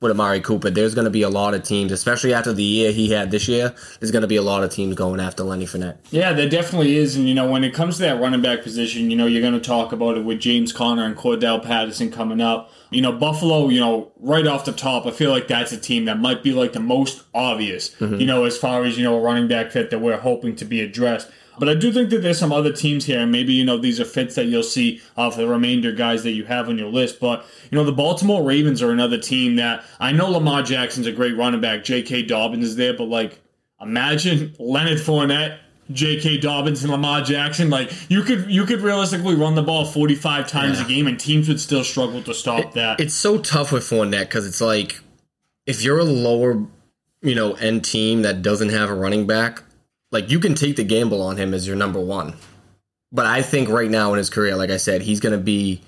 with 0.01 0.11
Amari 0.11 0.41
Cooper. 0.41 0.71
There's 0.71 0.95
going 0.95 1.07
to 1.07 1.11
be 1.11 1.23
a 1.23 1.29
lot 1.29 1.55
of 1.55 1.63
teams, 1.63 1.93
especially 1.93 2.35
after 2.35 2.53
the 2.53 2.63
year 2.63 2.93
he 2.93 3.11
had 3.11 3.31
this 3.31 3.49
year. 3.49 3.75
There's 4.01 4.11
going 4.11 4.23
to 4.23 4.29
be 4.29 4.37
a 4.37 4.43
lot 4.43 4.63
of 4.63 4.71
teams 4.71 4.95
going 4.95 5.21
after 5.21 5.43
Lenny 5.45 5.67
Fournette. 5.67 5.99
Yeah, 6.11 6.33
there 6.33 6.49
definitely 6.49 6.97
is. 6.97 7.17
And 7.17 7.29
you 7.29 7.35
know, 7.35 7.51
when 7.51 7.65
it 7.65 7.73
comes 7.73 7.97
to 7.97 8.03
that 8.03 8.21
running 8.21 8.43
back 8.43 8.63
position, 8.63 9.11
you 9.11 9.17
know, 9.17 9.27
you're 9.27 9.41
going 9.41 9.55
to 9.55 9.61
talk 9.61 9.93
about 9.93 10.19
it 10.19 10.25
with 10.25 10.41
James 10.41 10.73
Conner 10.73 11.05
and 11.05 11.17
Cordarrelle 11.17 11.63
Patterson 11.63 12.11
coming 12.11 12.41
up. 12.41 12.71
You 12.91 13.03
know, 13.03 13.13
Buffalo. 13.13 13.69
You 13.69 13.81
know, 13.81 14.13
right 14.21 14.47
off 14.47 14.65
the 14.65 14.73
top, 14.73 15.07
I 15.07 15.11
feel 15.11 15.31
like 15.31 15.49
that's 15.49 15.73
a 15.73 15.79
team 15.79 16.05
that 16.05 16.19
might 16.19 16.43
be 16.43 16.53
like 16.53 16.73
the 16.73 16.81
most 16.81 17.25
obvious. 17.35 17.91
Mm-hmm. 17.97 18.17
You 18.17 18.27
know, 18.27 18.45
as 18.45 18.59
far 18.59 18.85
as 18.85 18.99
you 18.99 19.05
know, 19.05 19.17
a 19.17 19.21
running 19.21 19.49
back 19.49 19.71
fit 19.71 19.91
that 19.91 20.01
we're 20.01 20.19
hoping 20.19 20.55
to 20.57 20.65
be 20.65 20.81
addressed. 20.81 21.31
But 21.59 21.69
I 21.69 21.75
do 21.75 21.93
think 21.93 22.11
that 22.11 22.23
there's 22.23 22.39
some 22.39 22.53
other 22.53 22.73
teams 22.73 23.05
here, 23.05 23.21
and 23.21 23.31
maybe 23.31 23.53
you 23.53 23.65
know 23.65 23.79
these 23.79 24.01
are 24.01 24.05
fits 24.05 24.35
that 24.35 24.47
you'll 24.47 24.63
see 24.63 25.01
of 25.17 25.37
the 25.37 25.47
remainder 25.47 25.93
guys 25.93 26.23
that 26.25 26.33
you 26.33 26.45
have 26.45 26.69
on 26.69 26.79
your 26.79 26.91
list. 26.91 27.21
But 27.21 27.45
you 27.71 27.77
know 27.77 27.85
the 27.85 27.93
Baltimore 27.93 28.43
Ravens 28.43 28.83
are 28.83 28.91
another 28.91 29.19
team 29.19 29.57
that 29.57 29.85
I 30.01 30.13
know 30.13 30.31
Lamar 30.31 30.63
Jackson's 30.63 31.07
a 31.07 31.13
great 31.13 31.37
running 31.37 31.61
back. 31.61 31.85
J.K. 31.85 32.23
Dobbins 32.23 32.65
is 32.65 32.77
there, 32.77 32.95
but 32.95 33.09
like 33.09 33.41
imagine 33.81 34.55
Leonard 34.59 34.99
Fournette, 34.99 35.59
J.K. 35.93 36.39
Dobbins, 36.39 36.83
and 36.83 36.91
Lamar 36.91 37.23
Jackson. 37.23 37.71
Like 37.71 37.93
you 38.11 38.23
could 38.23 38.51
you 38.51 38.65
could 38.65 38.81
realistically 38.81 39.35
run 39.35 39.55
the 39.55 39.63
ball 39.63 39.85
45 39.85 40.49
times 40.49 40.79
yeah. 40.79 40.85
a 40.85 40.89
game, 40.89 41.07
and 41.07 41.19
teams 41.19 41.49
would 41.49 41.61
still 41.61 41.85
struggle 41.85 42.23
to 42.23 42.35
stop 42.35 42.61
it, 42.61 42.73
that. 42.73 43.01
It's 43.01 43.15
so 43.15 43.39
tough 43.39 43.73
with 43.73 43.85
Fournette 43.85 44.23
because 44.23 44.47
it's 44.47 44.61
like 44.61 45.01
if 45.67 45.83
you're 45.83 46.01
a 46.01 46.05
lower 46.05 46.67
you 47.23 47.35
know 47.35 47.55
end 47.55 47.85
team 47.85 48.23
that 48.23 48.43
doesn't 48.43 48.71
have 48.71 48.91
a 48.91 48.95
running 48.95 49.27
back 49.27 49.63
like 50.14 50.30
you 50.30 50.38
can 50.38 50.54
take 50.54 50.76
the 50.76 50.85
gamble 50.85 51.21
on 51.21 51.37
him 51.37 51.52
as 51.52 51.66
your 51.66 51.76
number 51.76 52.00
one. 52.00 52.35
But 53.11 53.26
I 53.26 53.42
think 53.42 53.68
right 53.68 53.90
now 53.90 54.12
in 54.12 54.18
his 54.18 54.30
career, 54.30 54.56
like 54.56 54.71
I 54.71 54.76
said, 54.76 55.02
he's 55.02 55.21
going 55.21 55.37
to 55.37 55.44
be 55.44 55.83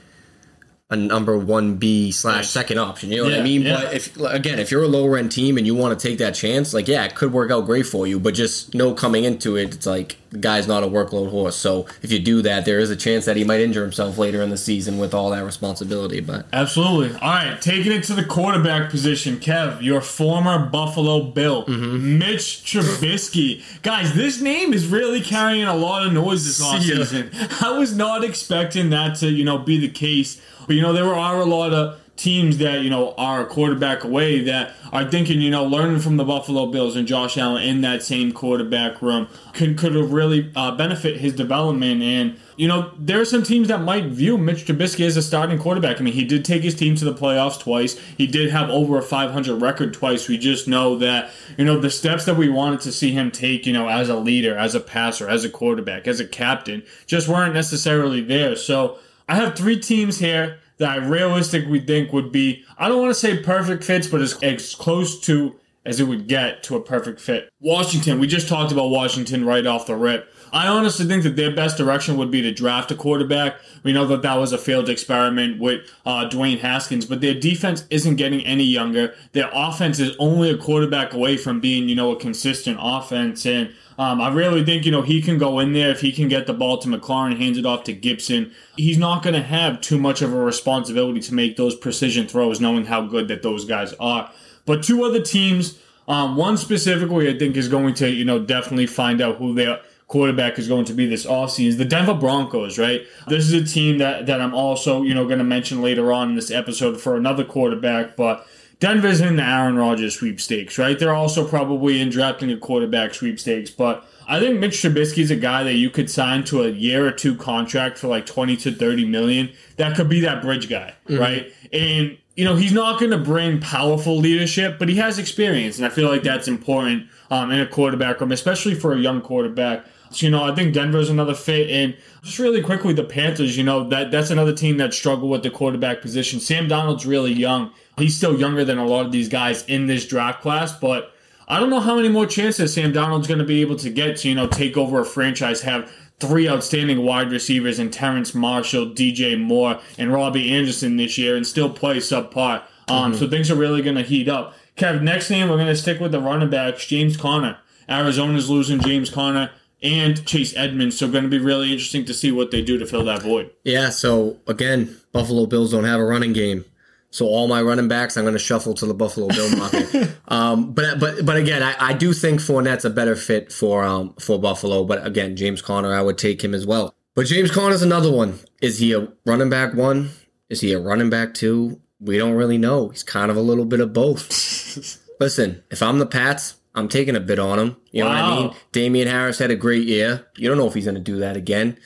a 0.88 0.94
number 0.94 1.36
one 1.36 1.76
B 1.76 2.12
slash 2.12 2.48
second 2.48 2.78
option. 2.78 3.10
You 3.10 3.24
know 3.24 3.28
yeah, 3.28 3.36
what 3.36 3.40
I 3.40 3.44
mean? 3.44 3.62
Yeah. 3.62 3.74
But 3.82 3.94
if 3.94 4.16
again, 4.20 4.60
if 4.60 4.70
you're 4.70 4.84
a 4.84 4.88
lower 4.88 5.16
end 5.16 5.32
team 5.32 5.58
and 5.58 5.66
you 5.66 5.74
want 5.74 5.98
to 5.98 6.08
take 6.08 6.18
that 6.18 6.34
chance, 6.34 6.72
like 6.72 6.86
yeah, 6.86 7.04
it 7.04 7.16
could 7.16 7.32
work 7.32 7.50
out 7.50 7.66
great 7.66 7.86
for 7.86 8.06
you. 8.06 8.20
But 8.20 8.34
just 8.34 8.72
know 8.72 8.94
coming 8.94 9.24
into 9.24 9.56
it, 9.56 9.74
it's 9.74 9.86
like 9.86 10.16
the 10.30 10.38
guy's 10.38 10.68
not 10.68 10.84
a 10.84 10.86
workload 10.86 11.30
horse. 11.30 11.56
So 11.56 11.86
if 12.02 12.12
you 12.12 12.20
do 12.20 12.40
that, 12.42 12.64
there 12.66 12.78
is 12.78 12.88
a 12.90 12.94
chance 12.96 13.24
that 13.24 13.36
he 13.36 13.42
might 13.42 13.60
injure 13.60 13.82
himself 13.82 14.16
later 14.16 14.42
in 14.42 14.50
the 14.50 14.56
season 14.56 14.98
with 14.98 15.12
all 15.12 15.30
that 15.30 15.44
responsibility. 15.44 16.20
But 16.20 16.46
Absolutely. 16.52 17.18
All 17.18 17.30
right, 17.30 17.60
taking 17.60 17.90
it 17.90 18.04
to 18.04 18.14
the 18.14 18.24
quarterback 18.24 18.88
position, 18.90 19.38
Kev, 19.38 19.82
your 19.82 20.00
former 20.00 20.66
Buffalo 20.66 21.22
Bill, 21.32 21.64
Mm-hmm. 21.66 22.18
Mitch 22.18 22.62
Trubisky. 22.64 23.62
Guys, 23.82 24.14
this 24.14 24.40
name 24.40 24.72
is 24.72 24.86
really 24.86 25.20
carrying 25.20 25.64
a 25.64 25.74
lot 25.74 26.06
of 26.06 26.12
noise 26.12 26.44
this 26.44 26.62
offseason. 26.64 27.62
I 27.62 27.76
was 27.76 27.96
not 27.96 28.22
expecting 28.22 28.90
that 28.90 29.16
to, 29.16 29.28
you 29.28 29.44
know, 29.44 29.58
be 29.58 29.78
the 29.78 29.88
case. 29.88 30.40
But 30.66 30.76
you 30.76 30.82
know, 30.82 30.92
there 30.92 31.14
are 31.14 31.40
a 31.40 31.44
lot 31.44 31.72
of 31.72 32.00
teams 32.16 32.58
that, 32.58 32.80
you 32.80 32.90
know, 32.90 33.14
are 33.16 33.42
a 33.42 33.46
quarterback 33.46 34.02
away 34.02 34.40
that 34.44 34.74
are 34.92 35.08
thinking, 35.08 35.40
you 35.40 35.50
know, 35.50 35.64
learning 35.64 36.00
from 36.00 36.16
the 36.16 36.24
Buffalo 36.24 36.66
Bills 36.66 36.96
and 36.96 37.06
Josh 37.06 37.36
Allen 37.36 37.62
in 37.62 37.82
that 37.82 38.02
same 38.02 38.32
quarterback 38.32 39.02
room 39.02 39.28
could 39.52 39.76
could 39.76 39.94
have 39.94 40.12
really 40.12 40.50
uh, 40.56 40.74
benefit 40.76 41.18
his 41.18 41.34
development 41.34 42.02
and 42.02 42.36
you 42.56 42.66
know, 42.68 42.90
there 42.98 43.20
are 43.20 43.26
some 43.26 43.42
teams 43.42 43.68
that 43.68 43.82
might 43.82 44.06
view 44.06 44.38
Mitch 44.38 44.64
Trubisky 44.64 45.06
as 45.06 45.14
a 45.18 45.20
starting 45.22 45.58
quarterback. 45.58 46.00
I 46.00 46.04
mean, 46.04 46.14
he 46.14 46.24
did 46.24 46.42
take 46.42 46.62
his 46.62 46.74
team 46.74 46.96
to 46.96 47.04
the 47.04 47.12
playoffs 47.12 47.60
twice. 47.60 47.98
He 48.16 48.26
did 48.26 48.50
have 48.50 48.70
over 48.70 48.96
a 48.96 49.02
500 49.02 49.60
record 49.60 49.92
twice. 49.92 50.26
We 50.26 50.38
just 50.38 50.66
know 50.66 50.96
that, 50.96 51.30
you 51.58 51.66
know, 51.66 51.78
the 51.78 51.90
steps 51.90 52.24
that 52.24 52.38
we 52.38 52.48
wanted 52.48 52.80
to 52.80 52.92
see 52.92 53.12
him 53.12 53.30
take, 53.30 53.66
you 53.66 53.74
know, 53.74 53.88
as 53.88 54.08
a 54.08 54.16
leader, 54.16 54.56
as 54.56 54.74
a 54.74 54.80
passer, 54.80 55.28
as 55.28 55.44
a 55.44 55.50
quarterback, 55.50 56.08
as 56.08 56.18
a 56.18 56.26
captain, 56.26 56.82
just 57.06 57.28
weren't 57.28 57.52
necessarily 57.52 58.22
there. 58.22 58.56
So 58.56 58.98
I 59.28 59.36
have 59.36 59.56
three 59.56 59.78
teams 59.78 60.18
here 60.18 60.58
that 60.78 60.90
I 60.90 60.96
realistically 60.96 61.80
think 61.80 62.12
would 62.12 62.30
be, 62.30 62.64
I 62.78 62.88
don't 62.88 63.00
want 63.00 63.10
to 63.10 63.18
say 63.18 63.38
perfect 63.42 63.82
fits, 63.82 64.06
but 64.06 64.20
as, 64.20 64.40
as 64.42 64.74
close 64.74 65.20
to 65.22 65.56
as 65.86 66.00
it 66.00 66.04
would 66.04 66.26
get 66.26 66.64
to 66.64 66.74
a 66.74 66.80
perfect 66.80 67.20
fit. 67.20 67.48
Washington, 67.60 68.18
we 68.18 68.26
just 68.26 68.48
talked 68.48 68.72
about 68.72 68.88
Washington 68.88 69.46
right 69.46 69.64
off 69.64 69.86
the 69.86 69.94
rip. 69.94 70.34
I 70.52 70.68
honestly 70.68 71.06
think 71.06 71.22
that 71.24 71.36
their 71.36 71.54
best 71.54 71.76
direction 71.76 72.16
would 72.16 72.30
be 72.30 72.42
to 72.42 72.52
draft 72.52 72.90
a 72.90 72.94
quarterback. 72.94 73.56
We 73.82 73.92
know 73.92 74.06
that 74.06 74.22
that 74.22 74.36
was 74.36 74.52
a 74.52 74.58
failed 74.58 74.88
experiment 74.88 75.60
with 75.60 75.90
uh, 76.04 76.28
Dwayne 76.28 76.60
Haskins, 76.60 77.04
but 77.04 77.20
their 77.20 77.34
defense 77.34 77.84
isn't 77.90 78.16
getting 78.16 78.44
any 78.44 78.64
younger. 78.64 79.14
Their 79.32 79.50
offense 79.52 79.98
is 79.98 80.16
only 80.18 80.50
a 80.50 80.56
quarterback 80.56 81.12
away 81.12 81.36
from 81.36 81.60
being, 81.60 81.88
you 81.88 81.94
know, 81.94 82.12
a 82.12 82.16
consistent 82.16 82.78
offense. 82.80 83.44
And 83.46 83.72
um, 83.98 84.20
I 84.20 84.32
really 84.32 84.64
think, 84.64 84.84
you 84.84 84.92
know, 84.92 85.02
he 85.02 85.22
can 85.22 85.38
go 85.38 85.58
in 85.58 85.72
there 85.72 85.90
if 85.90 86.00
he 86.00 86.12
can 86.12 86.28
get 86.28 86.46
the 86.46 86.52
ball 86.52 86.78
to 86.78 86.88
McLaurin, 86.88 87.38
hands 87.38 87.58
it 87.58 87.66
off 87.66 87.84
to 87.84 87.92
Gibson. 87.92 88.52
He's 88.76 88.98
not 88.98 89.22
going 89.22 89.34
to 89.34 89.42
have 89.42 89.80
too 89.80 89.98
much 89.98 90.22
of 90.22 90.32
a 90.32 90.38
responsibility 90.38 91.20
to 91.20 91.34
make 91.34 91.56
those 91.56 91.74
precision 91.74 92.26
throws, 92.26 92.60
knowing 92.60 92.86
how 92.86 93.02
good 93.02 93.28
that 93.28 93.42
those 93.42 93.64
guys 93.64 93.94
are. 93.94 94.30
But 94.66 94.82
two 94.82 95.04
other 95.04 95.22
teams, 95.22 95.78
um, 96.08 96.36
one 96.36 96.56
specifically, 96.56 97.28
I 97.28 97.38
think 97.38 97.56
is 97.56 97.68
going 97.68 97.94
to, 97.94 98.10
you 98.10 98.24
know, 98.24 98.38
definitely 98.38 98.86
find 98.86 99.20
out 99.20 99.36
who 99.36 99.54
their 99.54 99.80
quarterback 100.08 100.58
is 100.58 100.68
going 100.68 100.84
to 100.84 100.92
be 100.92 101.06
this 101.06 101.26
offseason. 101.26 101.78
The 101.78 101.84
Denver 101.84 102.14
Broncos, 102.14 102.78
right? 102.78 103.02
This 103.26 103.44
is 103.44 103.52
a 103.52 103.64
team 103.64 103.98
that, 103.98 104.26
that 104.26 104.40
I'm 104.40 104.54
also, 104.54 105.02
you 105.02 105.14
know, 105.14 105.26
going 105.26 105.38
to 105.38 105.44
mention 105.44 105.82
later 105.82 106.12
on 106.12 106.30
in 106.30 106.34
this 106.36 106.50
episode 106.50 107.00
for 107.00 107.16
another 107.16 107.44
quarterback, 107.44 108.16
but 108.16 108.46
Denver's 108.78 109.20
in 109.20 109.36
the 109.36 109.42
Aaron 109.42 109.76
Rodgers 109.76 110.14
sweepstakes, 110.14 110.78
right? 110.78 110.98
They're 110.98 111.14
also 111.14 111.46
probably 111.46 112.00
in 112.00 112.10
drafting 112.10 112.52
a 112.52 112.56
quarterback 112.56 113.14
sweepstakes, 113.14 113.70
but 113.70 114.06
I 114.28 114.38
think 114.38 114.60
Mitch 114.60 114.74
Trubisky 114.74 115.18
is 115.18 115.30
a 115.30 115.36
guy 115.36 115.62
that 115.64 115.74
you 115.74 115.88
could 115.88 116.10
sign 116.10 116.44
to 116.44 116.62
a 116.62 116.68
year 116.68 117.06
or 117.06 117.12
two 117.12 117.36
contract 117.36 117.96
for 117.98 118.08
like 118.08 118.26
20 118.26 118.56
to 118.58 118.72
30 118.72 119.06
million. 119.06 119.50
That 119.76 119.96
could 119.96 120.08
be 120.08 120.20
that 120.20 120.42
bridge 120.42 120.68
guy, 120.68 120.94
right? 121.08 121.52
And 121.72 122.18
you 122.36 122.44
know, 122.44 122.54
he's 122.54 122.72
not 122.72 123.00
going 123.00 123.12
to 123.12 123.18
bring 123.18 123.60
powerful 123.60 124.18
leadership, 124.18 124.78
but 124.78 124.90
he 124.90 124.96
has 124.96 125.18
experience, 125.18 125.78
and 125.78 125.86
I 125.86 125.88
feel 125.88 126.08
like 126.08 126.22
that's 126.22 126.46
important 126.46 127.06
um, 127.30 127.50
in 127.50 127.60
a 127.60 127.66
quarterback 127.66 128.20
room, 128.20 128.30
especially 128.30 128.74
for 128.74 128.92
a 128.92 128.98
young 128.98 129.22
quarterback. 129.22 129.86
So, 130.10 130.26
you 130.26 130.30
know, 130.30 130.44
I 130.44 130.54
think 130.54 130.72
Denver's 130.72 131.10
another 131.10 131.34
fit, 131.34 131.68
and 131.70 131.96
just 132.22 132.38
really 132.38 132.62
quickly, 132.62 132.92
the 132.92 133.04
Panthers. 133.04 133.56
You 133.56 133.64
know, 133.64 133.88
that 133.88 134.10
that's 134.10 134.30
another 134.30 134.54
team 134.54 134.76
that 134.78 134.94
struggled 134.94 135.30
with 135.30 135.42
the 135.42 135.50
quarterback 135.50 136.00
position. 136.00 136.40
Sam 136.40 136.68
Darnold's 136.68 137.06
really 137.06 137.32
young; 137.32 137.72
he's 137.98 138.16
still 138.16 138.38
younger 138.38 138.64
than 138.64 138.78
a 138.78 138.86
lot 138.86 139.06
of 139.06 139.12
these 139.12 139.28
guys 139.28 139.64
in 139.66 139.86
this 139.86 140.06
draft 140.06 140.42
class, 140.42 140.72
but. 140.78 141.12
I 141.48 141.60
don't 141.60 141.70
know 141.70 141.78
how 141.78 141.94
many 141.94 142.08
more 142.08 142.26
chances 142.26 142.74
Sam 142.74 142.92
Darnold's 142.92 143.28
going 143.28 143.38
to 143.38 143.44
be 143.44 143.60
able 143.60 143.76
to 143.76 143.88
get 143.88 144.16
to, 144.16 144.28
you 144.28 144.34
know, 144.34 144.48
take 144.48 144.76
over 144.76 144.98
a 145.00 145.04
franchise, 145.04 145.62
have 145.62 145.88
three 146.18 146.48
outstanding 146.48 147.04
wide 147.04 147.30
receivers 147.30 147.78
in 147.78 147.90
Terrace 147.90 148.34
Marshall, 148.34 148.86
DJ 148.86 149.40
Moore, 149.40 149.78
and 149.96 150.12
Robbie 150.12 150.52
Anderson 150.52 150.96
this 150.96 151.16
year 151.16 151.36
and 151.36 151.46
still 151.46 151.70
play 151.70 151.98
subpar. 151.98 152.62
Um, 152.88 153.14
So 153.14 153.28
things 153.28 153.48
are 153.48 153.54
really 153.54 153.80
going 153.80 153.94
to 153.94 154.02
heat 154.02 154.28
up. 154.28 154.54
Kev, 154.76 155.02
next 155.02 155.30
name, 155.30 155.48
we're 155.48 155.56
going 155.56 155.68
to 155.68 155.76
stick 155.76 156.00
with 156.00 156.12
the 156.12 156.20
running 156.20 156.50
backs, 156.50 156.84
James 156.86 157.16
Conner. 157.16 157.58
Arizona's 157.88 158.50
losing 158.50 158.80
James 158.80 159.10
Conner 159.10 159.50
and 159.82 160.24
Chase 160.26 160.54
Edmonds, 160.56 160.98
so 160.98 161.08
going 161.10 161.24
to 161.24 161.30
be 161.30 161.38
really 161.38 161.72
interesting 161.72 162.04
to 162.06 162.14
see 162.14 162.32
what 162.32 162.50
they 162.50 162.62
do 162.62 162.78
to 162.78 162.86
fill 162.86 163.04
that 163.04 163.22
void. 163.22 163.50
yeah, 163.64 163.90
so 163.90 164.38
again, 164.46 164.96
Buffalo 165.12 165.46
Bills 165.46 165.72
don't 165.72 165.84
have 165.84 166.00
a 166.00 166.04
running 166.04 166.32
game. 166.32 166.64
So 167.10 167.26
all 167.26 167.48
my 167.48 167.62
running 167.62 167.88
backs, 167.88 168.16
I'm 168.16 168.24
going 168.24 168.34
to 168.34 168.38
shuffle 168.38 168.74
to 168.74 168.84
the 168.84 168.92
Buffalo 168.92 169.28
Bill 169.28 169.56
market. 169.56 170.16
um, 170.28 170.72
but 170.72 171.00
but 171.00 171.24
but 171.24 171.36
again, 171.36 171.62
I, 171.62 171.74
I 171.78 171.92
do 171.94 172.12
think 172.12 172.40
Fournette's 172.40 172.84
a 172.84 172.90
better 172.90 173.16
fit 173.16 173.50
for 173.50 173.84
um 173.84 174.14
for 174.18 174.38
Buffalo. 174.38 174.84
But 174.84 175.06
again, 175.06 175.34
James 175.34 175.62
Conner, 175.62 175.94
I 175.94 176.02
would 176.02 176.18
take 176.18 176.44
him 176.44 176.52
as 176.52 176.66
well. 176.66 176.94
But 177.14 177.26
James 177.26 177.50
Conner's 177.50 177.80
another 177.80 178.12
one. 178.12 178.38
Is 178.60 178.78
he 178.78 178.92
a 178.92 179.08
running 179.24 179.48
back 179.48 179.72
one? 179.72 180.10
Is 180.50 180.60
he 180.60 180.72
a 180.72 180.78
running 180.78 181.08
back 181.08 181.32
two? 181.32 181.80
We 182.00 182.18
don't 182.18 182.34
really 182.34 182.58
know. 182.58 182.90
He's 182.90 183.02
kind 183.02 183.30
of 183.30 183.36
a 183.38 183.40
little 183.40 183.64
bit 183.64 183.80
of 183.80 183.94
both. 183.94 184.28
Listen, 185.20 185.62
if 185.70 185.82
I'm 185.82 185.98
the 185.98 186.06
Pats, 186.06 186.56
I'm 186.76 186.88
taking 186.88 187.16
a 187.16 187.20
bit 187.20 187.38
on 187.38 187.58
him. 187.58 187.76
You 187.90 188.04
know 188.04 188.10
what 188.10 188.18
I 188.18 188.36
mean? 188.36 188.54
Damien 188.70 189.08
Harris 189.08 189.38
had 189.38 189.50
a 189.50 189.56
great 189.56 189.86
year. 189.88 190.26
You 190.36 190.48
don't 190.48 190.58
know 190.58 190.66
if 190.66 190.74
he's 190.74 190.84
going 190.84 190.94
to 190.94 191.00
do 191.00 191.16
that 191.16 191.36
again. 191.36 191.78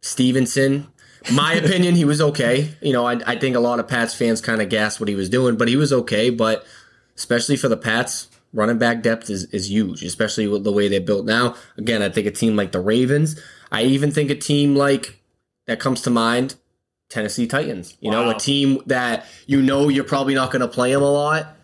Stevenson, 0.00 0.88
my 1.32 1.54
opinion, 1.54 1.94
he 1.94 2.04
was 2.04 2.20
okay. 2.20 2.74
You 2.80 2.92
know, 2.92 3.06
I, 3.06 3.20
I 3.24 3.38
think 3.38 3.54
a 3.54 3.60
lot 3.60 3.78
of 3.78 3.86
Pats 3.86 4.14
fans 4.14 4.40
kind 4.40 4.60
of 4.60 4.68
gassed 4.68 4.98
what 4.98 5.08
he 5.08 5.14
was 5.14 5.28
doing, 5.28 5.56
but 5.56 5.68
he 5.68 5.76
was 5.76 5.92
okay. 5.92 6.28
But 6.28 6.66
especially 7.16 7.56
for 7.56 7.68
the 7.68 7.76
Pats, 7.76 8.28
running 8.52 8.78
back 8.78 9.00
depth 9.02 9.30
is, 9.30 9.44
is 9.46 9.70
huge, 9.70 10.02
especially 10.02 10.48
with 10.48 10.64
the 10.64 10.72
way 10.72 10.88
they're 10.88 11.00
built 11.00 11.24
now. 11.24 11.54
Again, 11.78 12.02
I 12.02 12.08
think 12.08 12.26
a 12.26 12.32
team 12.32 12.56
like 12.56 12.72
the 12.72 12.80
Ravens. 12.80 13.40
I 13.70 13.84
even 13.84 14.10
think 14.10 14.30
a 14.30 14.34
team 14.34 14.74
like 14.74 15.20
that 15.68 15.78
comes 15.78 16.02
to 16.02 16.10
mind, 16.10 16.56
Tennessee 17.08 17.46
Titans. 17.46 17.96
You 18.00 18.10
know, 18.10 18.28
a 18.28 18.38
team 18.38 18.82
that 18.86 19.26
you 19.46 19.62
know 19.62 19.88
you're 19.88 20.04
probably 20.04 20.34
not 20.34 20.50
going 20.50 20.62
to 20.62 20.68
play 20.68 20.90
him 20.92 21.02
a 21.02 21.10
lot. 21.10 21.56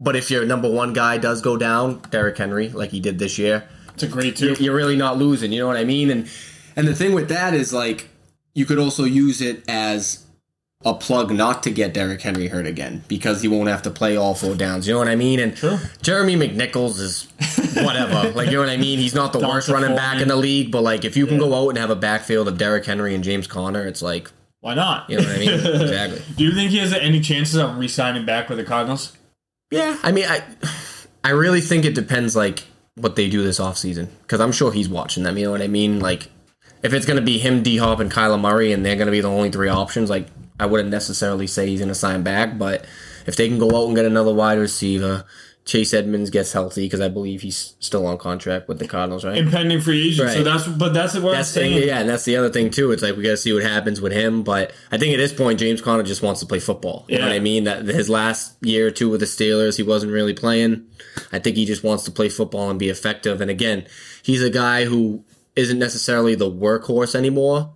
But 0.00 0.16
if 0.16 0.30
your 0.30 0.46
number 0.46 0.70
one 0.70 0.92
guy 0.92 1.18
does 1.18 1.40
go 1.42 1.56
down, 1.56 2.00
Derrick 2.10 2.38
Henry, 2.38 2.68
like 2.70 2.90
he 2.90 3.00
did 3.00 3.18
this 3.18 3.36
year, 3.38 3.68
It's 3.94 4.02
a 4.02 4.08
great 4.08 4.36
two. 4.36 4.54
you're 4.58 4.74
really 4.74 4.96
not 4.96 5.18
losing. 5.18 5.52
You 5.52 5.60
know 5.60 5.66
what 5.66 5.76
I 5.76 5.84
mean? 5.84 6.10
And 6.10 6.28
and 6.76 6.88
the 6.88 6.94
thing 6.94 7.12
with 7.12 7.28
that 7.28 7.52
is 7.54 7.72
like 7.72 8.08
you 8.54 8.64
could 8.64 8.78
also 8.78 9.04
use 9.04 9.40
it 9.40 9.62
as 9.68 10.24
a 10.82 10.94
plug 10.94 11.30
not 11.30 11.62
to 11.64 11.70
get 11.70 11.92
Derrick 11.92 12.22
Henry 12.22 12.48
hurt 12.48 12.66
again 12.66 13.04
because 13.06 13.42
he 13.42 13.48
won't 13.48 13.68
have 13.68 13.82
to 13.82 13.90
play 13.90 14.16
all 14.16 14.34
four 14.34 14.54
downs. 14.54 14.88
You 14.88 14.94
know 14.94 14.98
what 15.00 15.08
I 15.08 15.16
mean? 15.16 15.38
And 15.38 15.54
True. 15.54 15.76
Jeremy 16.00 16.36
McNichols 16.36 16.98
is 16.98 17.28
whatever. 17.84 18.30
like 18.30 18.46
you 18.46 18.54
know 18.54 18.60
what 18.60 18.70
I 18.70 18.78
mean? 18.78 18.98
He's 18.98 19.14
not 19.14 19.34
the 19.34 19.40
worst 19.40 19.68
D'Onta 19.68 19.74
running 19.74 19.94
back 19.96 20.12
Foreman. 20.12 20.22
in 20.22 20.28
the 20.28 20.36
league, 20.36 20.72
but 20.72 20.82
like 20.82 21.04
if 21.04 21.18
you 21.18 21.26
can 21.26 21.36
go 21.36 21.52
out 21.54 21.68
and 21.68 21.76
have 21.78 21.90
a 21.90 21.96
backfield 21.96 22.48
of 22.48 22.56
Derrick 22.56 22.86
Henry 22.86 23.14
and 23.14 23.22
James 23.22 23.46
Conner, 23.46 23.86
it's 23.86 24.00
like 24.00 24.30
Why 24.60 24.72
not? 24.72 25.10
you 25.10 25.18
know 25.18 25.24
what 25.24 25.36
I 25.36 25.38
mean? 25.38 25.50
exactly. 25.82 26.22
Do 26.38 26.44
you 26.44 26.54
think 26.54 26.70
he 26.70 26.78
has 26.78 26.94
any 26.94 27.20
chances 27.20 27.56
of 27.56 27.76
re-signing 27.76 28.24
back 28.24 28.48
with 28.48 28.56
the 28.56 28.64
Cardinals? 28.64 29.12
Yeah, 29.70 29.98
I 30.02 30.12
mean, 30.12 30.26
I 30.28 30.42
I 31.22 31.30
really 31.30 31.60
think 31.60 31.84
it 31.84 31.94
depends 31.94 32.34
like 32.34 32.64
what 32.96 33.16
they 33.16 33.28
do 33.28 33.42
this 33.42 33.60
offseason 33.60 34.08
because 34.22 34.40
I'm 34.40 34.52
sure 34.52 34.72
he's 34.72 34.88
watching 34.88 35.22
them. 35.22 35.38
You 35.38 35.46
know 35.46 35.52
what 35.52 35.62
I 35.62 35.68
mean? 35.68 36.00
Like 36.00 36.28
if 36.82 36.92
it's 36.92 37.06
gonna 37.06 37.20
be 37.20 37.38
him, 37.38 37.62
D 37.62 37.76
Hop, 37.76 38.00
and 38.00 38.10
Kyler 38.10 38.40
Murray, 38.40 38.72
and 38.72 38.84
they're 38.84 38.96
gonna 38.96 39.10
be 39.10 39.20
the 39.20 39.28
only 39.28 39.50
three 39.50 39.68
options, 39.68 40.10
like 40.10 40.26
I 40.58 40.66
wouldn't 40.66 40.90
necessarily 40.90 41.46
say 41.46 41.68
he's 41.68 41.80
gonna 41.80 41.94
sign 41.94 42.22
back. 42.22 42.58
But 42.58 42.84
if 43.26 43.36
they 43.36 43.48
can 43.48 43.58
go 43.58 43.76
out 43.76 43.86
and 43.86 43.96
get 43.96 44.04
another 44.04 44.34
wide 44.34 44.58
receiver, 44.58 45.24
Chase 45.66 45.92
Edmonds 45.94 46.30
gets 46.30 46.52
healthy 46.52 46.86
because 46.86 47.00
I 47.00 47.08
believe 47.08 47.42
he's 47.42 47.74
still 47.80 48.06
on 48.06 48.18
contract 48.18 48.66
with 48.66 48.78
the 48.78 48.88
Cardinals, 48.88 49.24
right? 49.24 49.36
Impending 49.36 49.80
free 49.80 50.08
agent. 50.08 50.30
So 50.30 50.42
that's 50.42 50.66
but 50.66 50.94
that's 50.94 51.14
what 51.14 51.26
I'm 51.30 51.32
That's 51.36 51.50
saying. 51.50 51.86
yeah, 51.86 52.00
and 52.00 52.08
that's 52.08 52.24
the 52.24 52.36
other 52.36 52.48
thing 52.48 52.70
too. 52.70 52.90
It's 52.92 53.02
like 53.02 53.16
we 53.16 53.22
got 53.22 53.30
to 53.30 53.36
see 53.36 53.52
what 53.52 53.62
happens 53.62 54.00
with 54.00 54.12
him. 54.12 54.42
But 54.42 54.72
I 54.90 54.98
think 54.98 55.12
at 55.14 55.18
this 55.18 55.32
point, 55.32 55.60
James 55.60 55.80
Conner 55.80 56.02
just 56.02 56.22
wants 56.22 56.40
to 56.40 56.46
play 56.46 56.58
football. 56.60 57.04
You 57.08 57.18
know 57.18 57.24
Yeah. 57.26 57.30
what 57.30 57.36
I 57.36 57.40
mean? 57.40 57.64
That 57.64 57.84
his 57.84 58.08
last 58.08 58.56
year 58.62 58.86
or 58.86 58.90
two 58.90 59.10
with 59.10 59.20
the 59.20 59.26
Steelers, 59.26 59.76
he 59.76 59.82
wasn't 59.82 60.12
really 60.12 60.34
playing. 60.34 60.86
I 61.30 61.38
think 61.38 61.56
he 61.56 61.66
just 61.66 61.84
wants 61.84 62.04
to 62.04 62.10
play 62.10 62.28
football 62.30 62.70
and 62.70 62.78
be 62.78 62.88
effective. 62.88 63.40
And 63.40 63.50
again, 63.50 63.86
he's 64.22 64.42
a 64.42 64.50
guy 64.50 64.86
who 64.86 65.24
isn't 65.56 65.78
necessarily 65.78 66.34
the 66.34 66.50
workhorse 66.50 67.14
anymore, 67.14 67.74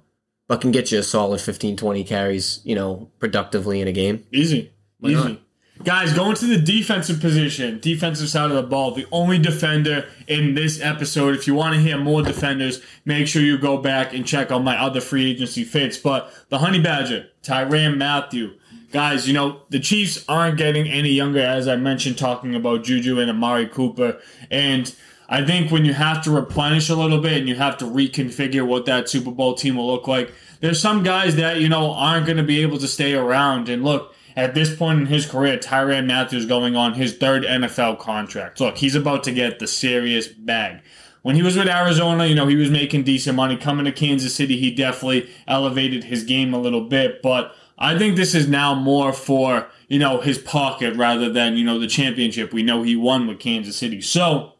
but 0.48 0.60
can 0.60 0.70
get 0.72 0.90
you 0.90 0.98
a 0.98 1.02
solid 1.02 1.40
15, 1.40 1.76
20 1.76 2.02
carries, 2.04 2.60
you 2.64 2.74
know, 2.74 3.10
productively 3.18 3.80
in 3.80 3.88
a 3.88 3.92
game. 3.92 4.24
Easy. 4.32 4.72
Easy. 5.02 5.14
not? 5.14 5.38
Guys, 5.82 6.12
going 6.14 6.36
to 6.36 6.46
the 6.46 6.56
defensive 6.56 7.20
position, 7.20 7.80
defensive 7.80 8.28
side 8.28 8.48
of 8.48 8.56
the 8.56 8.62
ball, 8.62 8.92
the 8.92 9.06
only 9.10 9.38
defender 9.38 10.06
in 10.28 10.54
this 10.54 10.80
episode. 10.80 11.34
If 11.34 11.48
you 11.48 11.54
want 11.54 11.74
to 11.74 11.80
hear 11.80 11.98
more 11.98 12.22
defenders, 12.22 12.80
make 13.04 13.26
sure 13.26 13.42
you 13.42 13.58
go 13.58 13.78
back 13.78 14.14
and 14.14 14.24
check 14.24 14.52
out 14.52 14.62
my 14.62 14.80
other 14.80 15.00
free 15.00 15.28
agency 15.32 15.64
fits. 15.64 15.98
But 15.98 16.32
the 16.48 16.58
Honey 16.58 16.80
Badger, 16.80 17.28
Tyrann 17.42 17.96
Mathieu. 17.96 18.52
Guys, 18.92 19.26
you 19.26 19.34
know, 19.34 19.62
the 19.70 19.80
Chiefs 19.80 20.24
aren't 20.28 20.56
getting 20.56 20.86
any 20.86 21.10
younger, 21.10 21.40
as 21.40 21.66
I 21.66 21.74
mentioned, 21.74 22.16
talking 22.16 22.54
about 22.54 22.84
Juju 22.84 23.18
and 23.18 23.28
Amari 23.28 23.66
Cooper. 23.66 24.20
And 24.52 24.94
I 25.28 25.44
think 25.44 25.72
when 25.72 25.84
you 25.84 25.92
have 25.92 26.22
to 26.22 26.30
replenish 26.30 26.88
a 26.88 26.94
little 26.94 27.20
bit 27.20 27.32
and 27.32 27.48
you 27.48 27.56
have 27.56 27.76
to 27.78 27.84
reconfigure 27.84 28.64
what 28.64 28.86
that 28.86 29.08
Super 29.08 29.32
Bowl 29.32 29.54
team 29.54 29.76
will 29.76 29.88
look 29.88 30.06
like, 30.06 30.32
there's 30.60 30.80
some 30.80 31.02
guys 31.02 31.34
that, 31.36 31.60
you 31.60 31.68
know, 31.68 31.90
aren't 31.90 32.26
going 32.26 32.38
to 32.38 32.44
be 32.44 32.62
able 32.62 32.78
to 32.78 32.86
stay 32.86 33.14
around. 33.14 33.68
And 33.68 33.82
look, 33.82 34.14
at 34.36 34.54
this 34.54 34.74
point 34.74 35.00
in 35.00 35.06
his 35.06 35.26
career, 35.26 35.58
Tyrann 35.58 36.06
Mathieu 36.06 36.46
going 36.46 36.76
on 36.76 36.94
his 36.94 37.16
third 37.16 37.44
NFL 37.44 37.98
contract. 37.98 38.60
Look, 38.60 38.78
he's 38.78 38.94
about 38.94 39.24
to 39.24 39.32
get 39.32 39.58
the 39.58 39.66
serious 39.66 40.26
bag. 40.26 40.80
When 41.22 41.36
he 41.36 41.42
was 41.42 41.56
with 41.56 41.68
Arizona, 41.68 42.26
you 42.26 42.34
know, 42.34 42.46
he 42.46 42.56
was 42.56 42.70
making 42.70 43.04
decent 43.04 43.36
money. 43.36 43.56
Coming 43.56 43.86
to 43.86 43.92
Kansas 43.92 44.34
City, 44.34 44.58
he 44.58 44.74
definitely 44.74 45.30
elevated 45.48 46.04
his 46.04 46.24
game 46.24 46.52
a 46.52 46.58
little 46.58 46.82
bit. 46.82 47.22
But 47.22 47.54
I 47.78 47.96
think 47.96 48.16
this 48.16 48.34
is 48.34 48.46
now 48.46 48.74
more 48.74 49.12
for, 49.12 49.68
you 49.88 49.98
know, 49.98 50.20
his 50.20 50.38
pocket 50.38 50.94
rather 50.96 51.32
than, 51.32 51.56
you 51.56 51.64
know, 51.64 51.78
the 51.78 51.86
championship 51.86 52.52
we 52.52 52.62
know 52.62 52.82
he 52.82 52.96
won 52.96 53.26
with 53.26 53.38
Kansas 53.38 53.76
City. 53.76 54.00
So 54.02 54.52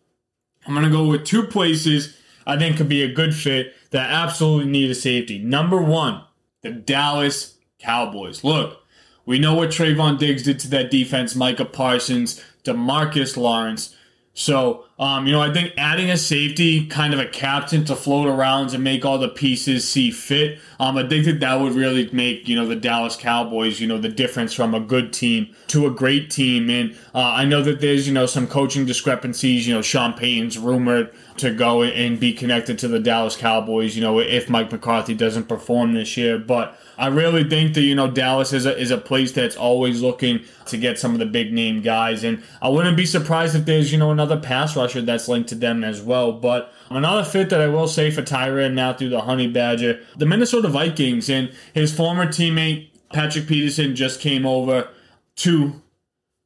I'm 0.66 0.73
going 0.73 0.87
to 0.87 0.90
go 0.90 1.07
with 1.07 1.25
two 1.25 1.45
places 1.45 2.16
I 2.47 2.59
think 2.59 2.76
could 2.76 2.88
be 2.88 3.02
a 3.02 3.12
good 3.12 3.35
fit 3.35 3.75
that 3.90 4.11
absolutely 4.11 4.71
need 4.71 4.90
a 4.90 4.95
safety. 4.95 5.38
Number 5.38 5.83
one, 5.83 6.25
the 6.62 6.71
Dallas 6.71 7.59
Cowboys. 7.78 8.45
Look, 8.45 8.83
we 9.26 9.38
know 9.38 9.54
what 9.54 9.71
Trevon 9.71 10.19
Diggs 10.19 10.43
did 10.43 10.59
to 10.61 10.69
that 10.71 10.90
defense, 10.90 11.35
Micah 11.35 11.64
Parsons, 11.64 12.43
Demarcus 12.64 13.37
Lawrence. 13.37 13.95
So, 14.35 14.87
um, 14.96 15.26
you 15.26 15.32
know, 15.32 15.40
I 15.40 15.52
think 15.52 15.72
adding 15.76 16.08
a 16.08 16.16
safety, 16.16 16.86
kind 16.86 17.12
of 17.12 17.18
a 17.18 17.26
captain 17.26 17.84
to 17.86 17.96
float 17.96 18.28
around 18.28 18.72
and 18.74 18.84
make 18.84 19.04
all 19.04 19.18
the 19.18 19.28
pieces 19.28 19.88
see 19.88 20.12
fit, 20.12 20.60
um, 20.78 20.96
I 20.96 21.08
think 21.08 21.24
that 21.24 21.40
that 21.40 21.60
would 21.60 21.72
really 21.72 22.08
make, 22.12 22.46
you 22.46 22.54
know, 22.54 22.66
the 22.66 22.76
Dallas 22.76 23.16
Cowboys, 23.16 23.80
you 23.80 23.88
know, 23.88 23.98
the 23.98 24.08
difference 24.08 24.52
from 24.52 24.72
a 24.72 24.78
good 24.78 25.12
team 25.12 25.52
to 25.68 25.86
a 25.86 25.90
great 25.90 26.30
team. 26.30 26.70
And 26.70 26.92
uh, 27.12 27.18
I 27.18 27.44
know 27.44 27.60
that 27.62 27.80
there's, 27.80 28.06
you 28.06 28.14
know, 28.14 28.26
some 28.26 28.46
coaching 28.46 28.86
discrepancies. 28.86 29.66
You 29.66 29.74
know, 29.74 29.82
Sean 29.82 30.12
Payton's 30.12 30.58
rumored 30.58 31.12
to 31.38 31.52
go 31.52 31.82
and 31.82 32.20
be 32.20 32.32
connected 32.32 32.78
to 32.78 32.86
the 32.86 33.00
Dallas 33.00 33.36
Cowboys, 33.36 33.96
you 33.96 34.02
know, 34.02 34.20
if 34.20 34.48
Mike 34.48 34.70
McCarthy 34.70 35.14
doesn't 35.14 35.48
perform 35.48 35.94
this 35.94 36.16
year. 36.16 36.38
But 36.38 36.78
I 36.96 37.08
really 37.08 37.42
think 37.42 37.74
that, 37.74 37.82
you 37.82 37.96
know, 37.96 38.08
Dallas 38.08 38.52
is 38.52 38.66
a, 38.66 38.78
is 38.78 38.92
a 38.92 38.98
place 38.98 39.32
that's 39.32 39.56
always 39.56 40.00
looking 40.00 40.44
to 40.66 40.76
get 40.76 40.98
some 40.98 41.12
of 41.12 41.18
the 41.18 41.26
big 41.26 41.52
name 41.52 41.82
guys. 41.82 42.22
And 42.22 42.42
I 42.62 42.68
wouldn't 42.68 42.96
be 42.96 43.06
surprised 43.06 43.56
if 43.56 43.64
there's, 43.64 43.90
you 43.90 43.98
know, 43.98 44.12
another 44.12 44.38
pass 44.38 44.76
that's 44.92 45.28
linked 45.28 45.48
to 45.48 45.54
them 45.54 45.82
as 45.82 46.02
well. 46.02 46.32
But 46.32 46.72
another 46.90 47.24
fit 47.24 47.50
that 47.50 47.60
I 47.60 47.68
will 47.68 47.88
say 47.88 48.10
for 48.10 48.22
Tyrann 48.22 48.74
Mathieu 48.74 49.08
the 49.08 49.22
Honey 49.22 49.48
Badger, 49.48 50.00
the 50.16 50.26
Minnesota 50.26 50.68
Vikings 50.68 51.28
and 51.28 51.52
his 51.72 51.94
former 51.94 52.26
teammate 52.26 52.90
Patrick 53.12 53.46
Peterson 53.46 53.94
just 53.94 54.20
came 54.20 54.44
over 54.44 54.88
to 55.36 55.82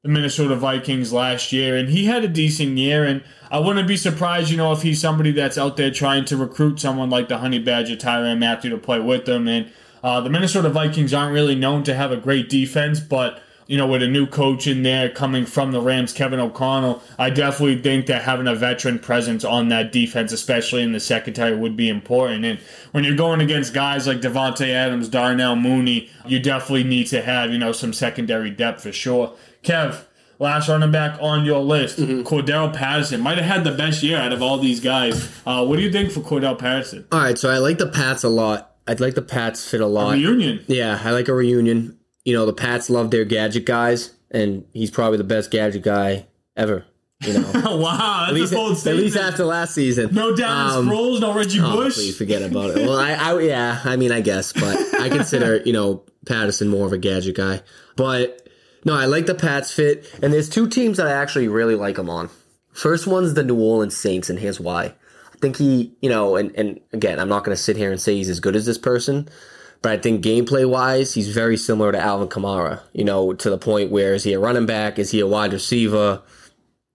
the 0.03 0.09
Minnesota 0.09 0.55
Vikings 0.55 1.13
last 1.13 1.53
year, 1.53 1.77
and 1.77 1.89
he 1.89 2.05
had 2.05 2.25
a 2.25 2.29
decent 2.29 2.79
year. 2.79 3.05
And 3.05 3.23
I 3.51 3.59
wouldn't 3.59 3.89
be 3.89 3.97
surprised, 3.97 4.51
you 4.51 4.57
know, 4.57 4.73
if 4.73 4.83
he's 4.83 5.01
somebody 5.01 5.33
that's 5.33 5.59
out 5.59 5.77
there 5.77 5.91
trying 5.91 6.25
to 6.27 6.37
recruit 6.37 6.79
someone 6.79 7.11
like 7.11 7.29
the 7.29 7.39
Honey 7.39 7.59
Badger, 7.59 7.97
Tyrann 7.97 8.39
Mathieu 8.39 8.71
to 8.71 8.79
play 8.79 9.01
with 9.01 9.25
them. 9.25 9.49
And 9.49 9.73
uh, 10.03 10.21
the 10.21 10.31
Minnesota 10.31 10.69
Vikings 10.69 11.13
aren't 11.13 11.35
really 11.35 11.57
known 11.57 11.83
to 11.85 11.95
have 11.95 12.13
a 12.13 12.17
great 12.17 12.49
defense, 12.49 13.01
but 13.01 13.43
you 13.69 13.77
know, 13.77 13.87
with 13.87 14.03
a 14.03 14.09
new 14.09 14.27
coach 14.27 14.67
in 14.67 14.83
there 14.83 15.11
coming 15.11 15.45
from 15.45 15.73
the 15.73 15.81
Rams, 15.81 16.15
Kevin 16.15 16.41
O'Connell, 16.41 17.03
I 17.19 17.29
definitely 17.29 17.81
think 17.83 18.07
that 18.07 18.23
having 18.23 18.49
a 18.49 18.55
veteran 18.55 18.99
presence 18.99 19.45
on 19.45 19.69
that 19.69 19.93
defense, 19.93 20.33
especially 20.33 20.83
in 20.83 20.93
the 20.93 21.01
secondary, 21.01 21.55
would 21.55 21.77
be 21.77 21.91
important. 21.91 22.47
And 22.47 22.59
when 22.93 23.05
you're 23.05 23.15
going 23.15 23.43
against 23.43 23.75
guys 23.75 24.07
like 24.07 24.23
Davante 24.23 24.71
Adams, 24.71 25.11
Darnell 25.11 25.55
Mooney, 25.55 26.11
you 26.27 26.41
definitely 26.41 26.85
need 26.85 27.09
to 27.09 27.21
have, 27.21 27.53
you 27.53 27.59
know, 27.59 27.73
some 27.73 27.93
secondary 27.93 28.51
depth 28.51 28.85
for 28.85 28.91
sure. 28.91 29.35
Kev, 29.63 30.03
last 30.39 30.71
running 30.71 30.91
back 30.91 31.19
on 31.21 31.45
your 31.45 31.61
list, 31.61 31.99
mm-hmm. 31.99 32.23
Cordarrelle 32.23 32.75
Patterson 32.75 33.21
might 33.21 33.37
have 33.37 33.47
had 33.47 33.65
the 33.65 33.77
best 33.77 34.03
year 34.03 34.17
out 34.17 34.33
of 34.33 34.41
all 34.41 34.57
these 34.57 34.81
guys. 34.81 35.31
Uh, 35.45 35.63
what 35.67 35.77
do 35.77 35.83
you 35.83 35.93
think 35.93 36.11
for 36.11 36.21
Cordell 36.21 36.59
Patterson? 36.59 37.07
All 37.13 37.21
right, 37.21 37.37
so 37.37 37.51
I 37.51 37.59
like 37.59 37.77
the 37.77 37.89
Pats 37.89 38.25
a 38.25 38.31
lot. 38.31 38.77
I'd 38.87 39.01
like 39.01 39.15
the 39.15 39.21
Pats 39.21 39.69
fit 39.69 39.83
a 39.83 39.87
lot. 39.87 40.15
A 40.15 40.17
reunion. 40.17 40.65
Yeah, 40.69 40.99
I 41.05 41.11
like 41.11 41.29
a 41.29 41.35
reunion 41.35 41.98
you 42.29 42.35
know, 42.35 42.45
the 42.45 42.53
Pats 42.53 42.91
love 42.91 43.11
their 43.11 43.25
gadget 43.25 43.65
guys, 43.65 44.13
and 44.31 44.67
he's 44.75 44.91
probably 44.91 45.17
the 45.17 45.25
best 45.25 45.51
gadget 45.51 45.83
guy 45.83 46.27
ever. 46.59 46.85
You 47.23 47.39
know, 47.39 47.51
wow, 47.79 48.27
at 48.29 48.35
least, 48.35 48.53
at 48.53 48.97
least 48.97 49.17
after 49.17 49.47
last 49.47 49.75
season. 49.75 50.15
No 50.15 50.37
Dallas 50.37 50.75
um, 50.75 50.89
Sproles, 50.89 51.23
no 51.23 51.33
Reggie 51.33 51.61
oh, 51.63 51.75
Bush. 51.75 51.95
Please 51.95 52.19
forget 52.19 52.43
about 52.43 52.77
it. 52.77 52.87
Well, 52.87 52.99
I, 52.99 53.13
I, 53.13 53.41
yeah, 53.41 53.81
I 53.83 53.97
mean, 53.97 54.13
I 54.13 54.21
guess, 54.21 54.53
but 54.53 54.77
I 55.01 55.09
consider 55.17 55.63
you 55.65 55.73
know 55.73 56.05
Patterson 56.27 56.69
more 56.69 56.85
of 56.85 56.93
a 56.93 56.99
gadget 56.99 57.35
guy. 57.35 57.63
But 57.97 58.47
no, 58.85 58.93
I 58.93 59.07
like 59.07 59.25
the 59.25 59.35
Pats 59.35 59.73
fit, 59.73 60.05
and 60.23 60.31
there's 60.31 60.51
two 60.51 60.69
teams 60.69 60.99
that 60.99 61.07
I 61.07 61.13
actually 61.13 61.49
really 61.49 61.77
like 61.77 61.97
him 61.97 62.11
on. 62.11 62.29
First 62.73 63.07
one's 63.07 63.33
the 63.33 63.43
New 63.43 63.59
Orleans 63.59 63.97
Saints, 63.97 64.29
and 64.29 64.39
here's 64.39 64.61
why. 64.61 64.85
I 64.85 65.39
think 65.41 65.57
he, 65.57 65.97
you 66.03 66.11
know, 66.11 66.37
and 66.37 66.55
and 66.57 66.79
again, 66.93 67.21
I'm 67.21 67.31
not 67.31 67.43
going 67.45 67.57
to 67.57 67.63
sit 67.63 67.79
here 67.79 67.91
and 67.91 67.99
say 67.99 68.17
he's 68.17 68.29
as 68.29 68.39
good 68.39 68.55
as 68.55 68.67
this 68.67 68.77
person, 68.77 69.31
but 69.83 69.93
I 69.93 69.99
think 69.99 70.25
gameplay 70.25 70.69
wise, 70.69 71.15
he's 71.15 71.29
very 71.29 71.57
similar 71.57 71.93
to 71.93 71.99
Alvin 71.99 72.29
Kamara. 72.29 72.81
You 72.93 73.05
know, 73.05 73.33
to 73.33 73.51
the 73.51 73.59
point 73.59 73.91
where 73.91 74.15
is 74.15 74.25
he 74.25 74.33
a 74.33 74.39
running 74.39 74.67
back? 74.67 74.99
Is 74.99 75.11
he 75.11 75.21
a 75.21 75.27
wide 75.27 75.53
receiver? 75.53 76.23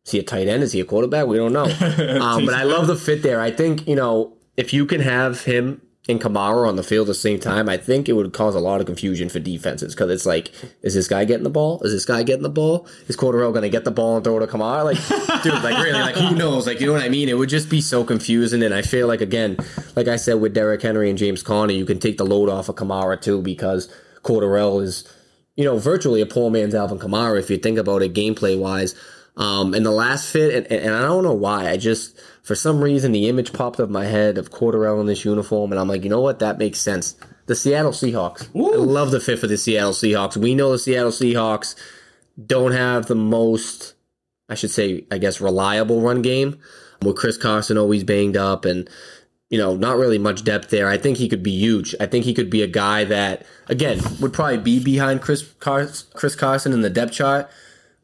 Is 0.05 0.11
he 0.11 0.19
a 0.19 0.23
tight 0.23 0.47
end? 0.47 0.63
Is 0.63 0.73
he 0.73 0.81
a 0.81 0.85
quarterback? 0.85 1.27
We 1.27 1.37
don't 1.37 1.53
know. 1.53 1.63
um, 2.21 2.45
but 2.45 2.55
I 2.55 2.63
love 2.63 2.87
the 2.87 2.95
fit 2.95 3.23
there. 3.23 3.39
I 3.39 3.51
think 3.51 3.87
you 3.87 3.95
know 3.95 4.33
if 4.57 4.73
you 4.73 4.85
can 4.85 5.01
have 5.01 5.43
him 5.43 5.81
and 6.09 6.19
Kamara 6.19 6.67
on 6.67 6.75
the 6.75 6.83
field 6.83 7.07
at 7.07 7.11
the 7.11 7.13
same 7.13 7.39
time, 7.39 7.69
I 7.69 7.77
think 7.77 8.09
it 8.09 8.13
would 8.13 8.33
cause 8.33 8.55
a 8.55 8.59
lot 8.59 8.81
of 8.81 8.87
confusion 8.87 9.29
for 9.29 9.39
defenses 9.39 9.95
because 9.95 10.11
it's 10.11 10.25
like, 10.25 10.51
is 10.81 10.93
this 10.93 11.07
guy 11.07 11.23
getting 11.23 11.45
the 11.45 11.49
ball? 11.49 11.81
Is 11.81 11.93
this 11.93 12.05
guy 12.05 12.23
getting 12.23 12.43
the 12.43 12.49
ball? 12.49 12.87
Is 13.07 13.15
Cordarrelle 13.15 13.53
going 13.53 13.61
to 13.61 13.69
get 13.69 13.85
the 13.85 13.91
ball 13.91 14.17
and 14.17 14.23
throw 14.23 14.37
to 14.37 14.45
Kamara? 14.45 14.83
Like, 14.83 14.97
dude, 15.43 15.53
like 15.63 15.81
really, 15.81 15.93
like 15.93 16.15
who 16.15 16.35
knows? 16.35 16.67
Like, 16.67 16.81
you 16.81 16.87
know 16.87 16.93
what 16.93 17.03
I 17.03 17.09
mean? 17.09 17.29
It 17.29 17.37
would 17.37 17.47
just 17.47 17.69
be 17.69 17.79
so 17.79 18.03
confusing. 18.03 18.63
And 18.63 18.73
I 18.73 18.81
feel 18.81 19.07
like, 19.07 19.21
again, 19.21 19.57
like 19.95 20.09
I 20.09 20.17
said 20.17 20.35
with 20.35 20.53
Derrick 20.53 20.81
Henry 20.81 21.09
and 21.09 21.17
James 21.17 21.41
Conner, 21.41 21.71
you 21.71 21.85
can 21.85 21.99
take 21.99 22.17
the 22.17 22.25
load 22.25 22.49
off 22.49 22.67
of 22.67 22.75
Kamara 22.75 23.21
too 23.21 23.41
because 23.41 23.89
Cordarrelle 24.23 24.83
is, 24.83 25.09
you 25.55 25.63
know, 25.63 25.77
virtually 25.77 26.19
a 26.19 26.25
poor 26.25 26.51
man's 26.51 26.75
Alvin 26.75 26.99
Kamara 26.99 27.39
if 27.39 27.49
you 27.49 27.57
think 27.57 27.77
about 27.77 28.01
it 28.01 28.13
gameplay 28.13 28.59
wise. 28.59 28.93
Um, 29.35 29.73
and 29.73 29.85
the 29.85 29.91
last 29.91 30.31
fit, 30.31 30.53
and, 30.53 30.67
and 30.71 30.93
I 30.93 31.01
don't 31.01 31.23
know 31.23 31.33
why, 31.33 31.69
I 31.69 31.77
just, 31.77 32.19
for 32.43 32.53
some 32.53 32.81
reason, 32.81 33.11
the 33.11 33.27
image 33.27 33.51
popped 33.51 33.79
up 33.79 33.89
my 33.89 34.05
head 34.05 34.37
of 34.37 34.51
Cordarrelle 34.51 34.99
in 34.99 35.07
this 35.07 35.25
uniform, 35.25 35.71
and 35.71 35.79
I'm 35.79 35.87
like, 35.87 36.03
you 36.03 36.09
know 36.09 36.21
what? 36.21 36.39
That 36.39 36.59
makes 36.59 36.79
sense. 36.79 37.15
The 37.47 37.55
Seattle 37.55 37.91
Seahawks. 37.91 38.55
Ooh. 38.55 38.73
I 38.73 38.77
love 38.77 39.11
the 39.11 39.19
fit 39.19 39.39
for 39.39 39.47
the 39.47 39.57
Seattle 39.57 39.91
Seahawks. 39.91 40.37
We 40.37 40.53
know 40.53 40.71
the 40.71 40.79
Seattle 40.79 41.11
Seahawks 41.11 41.75
don't 42.45 42.73
have 42.73 43.07
the 43.07 43.15
most, 43.15 43.95
I 44.49 44.55
should 44.55 44.71
say, 44.71 45.05
I 45.11 45.17
guess, 45.17 45.41
reliable 45.41 46.01
run 46.01 46.21
game. 46.21 46.59
With 47.01 47.17
Chris 47.17 47.37
Carson 47.37 47.77
always 47.77 48.05
banged 48.05 48.37
up 48.37 48.63
and, 48.63 48.89
you 49.49 49.57
know, 49.57 49.75
not 49.75 49.97
really 49.97 50.17
much 50.17 50.45
depth 50.45 50.69
there. 50.69 50.87
I 50.87 50.97
think 50.97 51.17
he 51.17 51.27
could 51.27 51.43
be 51.43 51.51
huge. 51.51 51.93
I 51.99 52.05
think 52.05 52.23
he 52.23 52.33
could 52.33 52.49
be 52.49 52.61
a 52.61 52.67
guy 52.67 53.03
that, 53.03 53.45
again, 53.67 53.99
would 54.21 54.31
probably 54.31 54.59
be 54.59 54.81
behind 54.81 55.21
Chris, 55.21 55.41
Car- 55.59 55.89
Chris 56.13 56.35
Carson 56.35 56.71
in 56.71 56.81
the 56.81 56.89
depth 56.89 57.11
chart, 57.11 57.49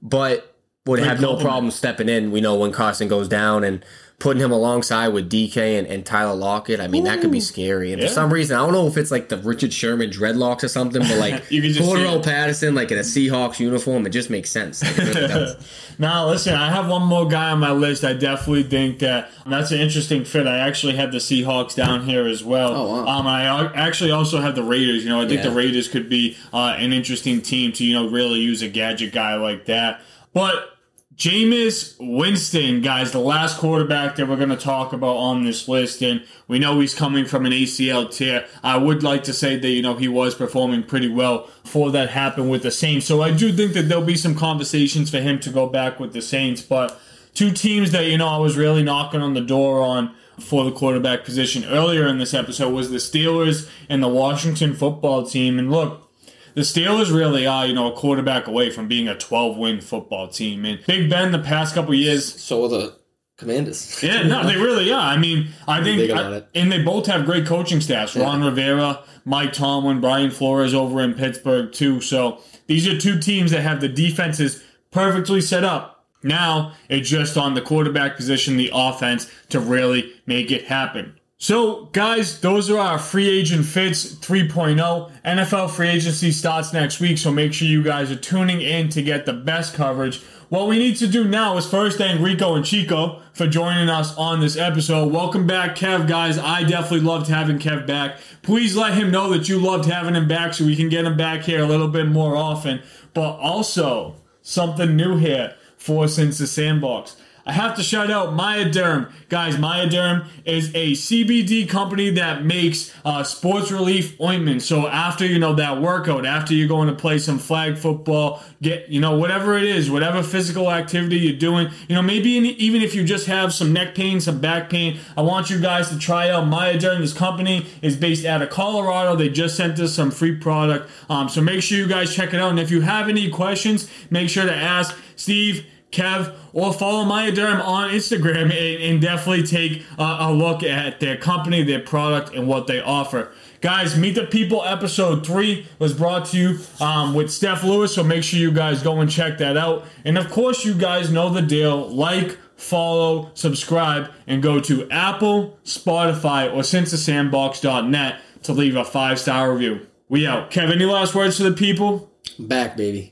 but 0.02 0.49
would 0.90 1.00
have 1.00 1.22
no 1.22 1.36
problem 1.38 1.72
stepping 1.72 2.10
in. 2.10 2.32
We 2.32 2.42
know 2.42 2.56
when 2.56 2.72
Carson 2.72 3.08
goes 3.08 3.28
down 3.28 3.64
and 3.64 3.84
putting 4.20 4.44
him 4.44 4.52
alongside 4.52 5.08
with 5.10 5.30
DK 5.30 5.80
and, 5.80 5.88
and 5.88 6.06
Tyler 6.06 6.36
Lockett. 6.36 6.82
I 6.82 6.88
mean, 6.88 7.04
Ooh. 7.04 7.10
that 7.10 7.22
could 7.22 7.32
be 7.32 7.40
scary. 7.40 7.94
And 7.94 8.02
yeah. 8.02 8.10
for 8.10 8.14
some 8.14 8.32
reason, 8.32 8.58
I 8.58 8.60
don't 8.60 8.74
know 8.74 8.86
if 8.86 8.98
it's 8.98 9.12
like 9.12 9.30
the 9.30 9.38
Richard 9.38 9.74
Sherman 9.74 10.10
dreadlocks 10.10 10.62
or 10.62 10.68
something, 10.68 11.02
but 11.02 11.18
like 11.18 11.50
you 11.50 11.62
can 11.62 11.72
just 11.72 11.90
Cordarrelle 11.90 12.24
Patterson, 12.24 12.76
like 12.76 12.92
in 12.92 12.98
a 12.98 13.02
Seahawks 13.02 13.60
uniform, 13.60 14.06
it 14.06 14.10
just 14.10 14.30
makes 14.30 14.50
sense. 14.50 14.84
Like, 14.84 15.58
now, 16.00 16.28
listen, 16.28 16.54
I 16.54 16.70
have 16.70 16.90
one 16.90 17.04
more 17.04 17.28
guy 17.28 17.52
on 17.52 17.60
my 17.60 17.72
list. 17.72 18.04
I 18.04 18.14
definitely 18.14 18.64
think 18.64 19.00
that 19.00 19.32
that's 19.48 19.72
an 19.72 19.80
interesting 19.80 20.26
fit. 20.26 20.48
I 20.48 20.58
actually 20.58 20.98
have 20.98 21.14
the 21.14 21.20
Seahawks 21.20 21.74
down 21.74 22.04
here 22.04 22.28
as 22.28 22.44
well. 22.44 22.76
Oh, 22.76 23.04
wow. 23.06 23.08
Um, 23.08 23.28
I 23.28 23.74
actually 23.74 24.12
also 24.12 24.42
have 24.42 24.56
the 24.56 24.64
Raiders. 24.64 25.04
You 25.04 25.10
know, 25.10 25.22
I 25.22 25.28
think 25.28 25.44
yeah. 25.44 25.50
the 25.50 25.56
Raiders 25.56 25.88
could 25.88 26.10
be 26.10 26.36
uh, 26.54 26.76
an 26.78 26.92
interesting 26.92 27.42
team 27.42 27.72
to 27.74 27.86
you 27.86 27.94
know 27.94 28.10
really 28.10 28.40
use 28.40 28.62
a 28.62 28.68
gadget 28.68 29.14
guy 29.14 29.36
like 29.36 29.66
that. 29.66 30.02
But 30.34 30.79
Jameis 31.20 31.96
Winston, 32.00 32.80
guys, 32.80 33.12
the 33.12 33.20
last 33.20 33.58
quarterback 33.58 34.16
that 34.16 34.30
we're 34.30 34.38
going 34.38 34.48
to 34.48 34.56
talk 34.56 34.94
about 34.94 35.18
on 35.18 35.44
this 35.44 35.68
list, 35.68 36.02
and 36.02 36.24
we 36.48 36.60
know 36.60 36.80
he's 36.80 36.96
coming 36.96 37.26
from 37.26 37.46
an 37.46 37.52
ACL 37.52 38.10
tear. 38.10 38.48
I 38.64 38.78
would 38.78 39.04
like 39.04 39.26
to 39.26 39.34
say 39.34 39.60
that, 39.60 39.68
you 39.68 39.82
know, 39.82 39.96
he 39.96 40.08
was 40.08 40.34
performing 40.34 40.82
pretty 40.84 41.10
well 41.10 41.50
before 41.64 41.92
that 41.92 42.12
happened 42.12 42.50
with 42.50 42.64
the 42.64 42.72
Saints. 42.72 43.06
So 43.06 43.22
I 43.22 43.32
do 43.32 43.52
think 43.52 43.74
that 43.74 43.90
there'll 43.90 44.06
be 44.06 44.16
some 44.16 44.34
conversations 44.34 45.12
for 45.12 45.20
him 45.20 45.42
to 45.42 45.50
go 45.50 45.68
back 45.68 46.00
with 46.00 46.14
the 46.14 46.22
Saints. 46.22 46.62
But 46.62 46.98
two 47.34 47.52
teams 47.52 47.92
that, 47.92 48.06
you 48.06 48.18
know, 48.18 48.30
I 48.30 48.38
was 48.38 48.56
really 48.56 48.82
knocking 48.82 49.20
on 49.20 49.34
the 49.34 49.42
door 49.42 49.82
on 49.82 50.16
for 50.40 50.64
the 50.64 50.72
quarterback 50.72 51.26
position 51.26 51.66
earlier 51.66 52.08
in 52.08 52.18
this 52.18 52.34
episode 52.34 52.74
was 52.74 52.92
the 52.92 52.98
Steelers 52.98 53.70
and 53.90 54.02
the 54.02 54.08
Washington 54.08 54.74
football 54.74 55.26
team. 55.26 55.60
And 55.60 55.70
look, 55.70 56.09
the 56.56 56.62
Steelers 56.62 57.14
really 57.14 57.46
are, 57.46 57.66
you 57.66 57.74
know, 57.74 57.92
a 57.92 57.96
quarterback 57.96 58.48
away 58.48 58.70
from 58.70 58.88
being 58.88 59.08
a 59.08 59.18
12 59.18 59.58
win 59.58 59.82
football 59.82 60.28
team. 60.28 60.66
And 60.66 60.86
Big 60.86 61.10
Ben, 61.10 61.32
the 61.32 61.40
past 61.40 61.76
couple 61.76 61.94
years. 61.94 62.42
So 62.42 62.66
are 62.66 62.70
the 62.70 63.00
Commanders. 63.40 64.00
yeah, 64.04 64.24
no, 64.24 64.46
they 64.46 64.58
really 64.58 64.92
are. 64.92 65.00
I 65.00 65.18
mean, 65.18 65.50
I 65.68 65.82
think, 65.82 66.12
I, 66.12 66.44
and 66.54 66.72
they 66.72 66.84
both 66.84 67.08
have 67.08 67.26
great 67.26 67.46
coaching 67.46 67.80
staffs. 67.80 68.16
Yeah. 68.16 68.24
Ron 68.24 68.44
Rivera, 68.44 69.02
Mike 69.24 69.54
Tomlin, 69.54 70.02
Brian 70.02 70.30
Flores 70.30 70.74
over 70.74 71.02
in 71.02 71.14
Pittsburgh 71.14 71.72
too. 71.72 72.02
So 72.02 72.40
these 72.68 72.86
are 72.86 72.98
two 72.98 73.18
teams 73.18 73.52
that 73.52 73.62
have 73.62 73.80
the 73.80 73.88
defenses 73.88 74.62
perfectly 74.92 75.40
set 75.40 75.64
up 75.64 76.06
Now 76.22 76.74
it's 76.90 77.08
just 77.10 77.38
on 77.38 77.54
the 77.54 77.62
quarterback 77.62 78.18
position, 78.18 78.58
the 78.58 78.72
offense, 78.74 79.32
to 79.50 79.60
really 79.60 80.12
make 80.26 80.52
it 80.52 80.66
happen. 80.66 81.19
So, 81.42 81.86
guys, 81.94 82.42
those 82.42 82.70
are 82.70 82.78
our 82.78 83.00
free 83.00 83.30
agent 83.30 83.66
fits 83.66 84.06
3.0. 84.06 85.10
NFL 85.24 85.70
free 85.70 85.88
agency 85.88 86.34
starts 86.34 86.74
next 86.74 87.00
week, 87.00 87.18
so 87.18 87.32
make 87.32 87.54
sure 87.54 87.66
you 87.66 87.82
guys 87.82 88.12
are 88.12 88.18
tuning 88.18 88.60
in 88.60 88.90
to 88.90 89.02
get 89.02 89.26
the 89.26 89.32
best 89.32 89.74
coverage. 89.74 90.22
What 90.50 90.68
we 90.68 90.78
need 90.78 90.98
to 90.98 91.08
do 91.08 91.24
now 91.24 91.56
is 91.56 91.66
first 91.66 91.98
thank 91.98 92.20
Rico 92.20 92.56
and 92.56 92.66
Chico 92.66 93.22
for 93.32 93.48
joining 93.48 93.88
us 93.88 94.14
on 94.18 94.42
this 94.42 94.58
episode. 94.58 95.14
Welcome 95.14 95.48
back, 95.48 95.78
Kev, 95.78 96.10
guys. 96.10 96.38
I 96.38 96.64
definitely 96.64 97.08
loved 97.08 97.30
having 97.30 97.58
Kev 97.58 97.88
back. 97.88 98.18
Please 98.42 98.76
let 98.76 98.96
him 98.96 99.10
know 99.10 99.30
that 99.32 99.48
you 99.48 99.60
loved 99.60 99.86
having 99.86 100.16
him 100.16 100.28
back 100.28 100.54
so 100.54 100.66
we 100.66 100.76
can 100.76 100.90
get 100.90 101.06
him 101.06 101.16
back 101.16 101.44
here 101.44 101.64
a 101.64 101.68
little 101.68 101.88
bit 101.88 102.08
more 102.08 102.36
often. 102.36 102.82
But 103.14 103.38
also, 103.38 104.16
something 104.42 104.94
new 104.94 105.16
here 105.16 105.56
for 105.78 106.10
Since 106.10 106.40
the 106.40 106.48
Sandbox. 106.48 107.16
I 107.50 107.52
have 107.54 107.76
to 107.78 107.84
shout 107.84 108.12
out 108.12 108.30
Myaderm. 108.34 109.12
Guys, 109.28 109.56
Myaderm 109.56 110.28
is 110.46 110.70
a 110.76 110.92
CBD 110.92 111.68
company 111.68 112.12
that 112.12 112.46
makes 112.46 112.94
uh, 113.04 113.24
sports 113.24 113.72
relief 113.72 114.22
ointment. 114.22 114.62
So 114.62 114.88
after, 114.88 115.26
you 115.26 115.40
know, 115.40 115.56
that 115.56 115.82
workout, 115.82 116.28
after 116.28 116.54
you're 116.54 116.68
going 116.68 116.90
to 116.90 116.94
play 116.94 117.18
some 117.18 117.40
flag 117.40 117.80
football, 117.80 118.44
get, 118.62 118.90
you 118.90 119.02
know, 119.02 119.18
whatever 119.18 119.58
it 119.58 119.64
is, 119.64 119.90
whatever 119.90 120.22
physical 120.22 120.72
activity 120.72 121.18
you're 121.18 121.40
doing, 121.40 121.70
you 121.88 121.96
know, 121.96 122.04
maybe 122.04 122.38
in, 122.38 122.46
even 122.46 122.84
if 122.84 122.94
you 122.94 123.04
just 123.04 123.26
have 123.26 123.52
some 123.52 123.74
neck 123.74 123.96
pain, 123.96 124.22
some 124.22 124.40
back 124.40 124.70
pain, 124.70 125.00
I 125.18 125.22
want 125.22 125.50
you 125.50 125.60
guys 125.60 125.90
to 125.90 125.98
try 125.98 126.30
out 126.30 126.44
Myaderm. 126.44 127.00
This 127.00 127.14
company 127.14 127.66
is 127.82 127.96
based 127.96 128.28
out 128.28 128.44
of 128.44 128.52
Colorado. 128.52 129.16
They 129.16 129.30
just 129.30 129.58
sent 129.58 129.80
us 129.80 129.96
some 129.96 130.12
free 130.12 130.36
product. 130.36 130.88
Um, 131.10 131.30
so 131.30 131.42
make 131.42 131.64
sure 131.64 131.80
you 131.80 131.88
guys 131.88 132.14
check 132.14 132.32
it 132.32 132.40
out. 132.40 132.52
And 132.52 132.60
if 132.60 132.70
you 132.70 132.82
have 132.82 133.10
any 133.10 133.28
questions, 133.32 133.90
make 134.12 134.30
sure 134.30 134.46
to 134.46 134.56
ask 134.56 134.96
Steve 135.16 135.66
Kev, 135.92 136.36
or 136.54 136.72
follow 136.74 137.04
Myaderm 137.04 137.64
on 137.66 137.90
Instagram 137.90 138.44
and, 138.44 138.84
and 138.84 139.02
definitely 139.02 139.44
take 139.44 139.84
a 139.98 140.32
look 140.32 140.64
at 140.64 141.00
their 141.00 141.18
company, 141.18 141.64
their 141.64 141.80
product, 141.80 142.34
and 142.36 142.48
what 142.48 142.68
they 142.68 142.80
offer. 142.80 143.32
Guys, 143.62 143.98
Meet 143.98 144.16
the 144.16 144.26
People 144.26 144.64
episode 144.64 145.26
3 145.26 145.68
was 145.80 145.94
brought 145.94 146.26
to 146.28 146.38
you 146.38 146.60
um, 146.80 147.14
with 147.14 147.30
Steph 147.32 147.64
Lewis, 147.64 147.94
so 147.94 148.04
make 148.04 148.24
sure 148.24 148.40
you 148.40 148.52
guys 148.52 148.82
go 148.82 149.02
and 149.02 149.12
check 149.12 149.38
that 149.40 149.58
out. 149.58 149.86
And 150.06 150.18
of 150.18 150.30
course, 150.30 150.64
you 150.64 150.74
guys 150.74 151.12
know 151.12 151.30
the 151.30 151.42
deal. 151.42 151.90
Like, 151.90 152.38
follow, 152.56 153.32
subscribe, 153.34 154.12
and 154.28 154.42
go 154.42 154.60
to 154.62 154.90
Apple, 154.90 155.58
Spotify, 155.66 156.54
or 156.54 156.62
sensesandbox.net 156.62 158.22
to 158.44 158.54
leave 158.54 158.76
a 158.76 158.86
five 158.86 159.20
star 159.20 159.52
review. 159.52 159.88
We 160.08 160.26
out. 160.26 160.52
Kev, 160.52 160.72
any 160.72 160.86
last 160.86 161.14
words 161.14 161.38
to 161.38 161.44
the 161.44 161.52
people? 161.52 162.10
Back, 162.38 162.78
baby. 162.78 163.08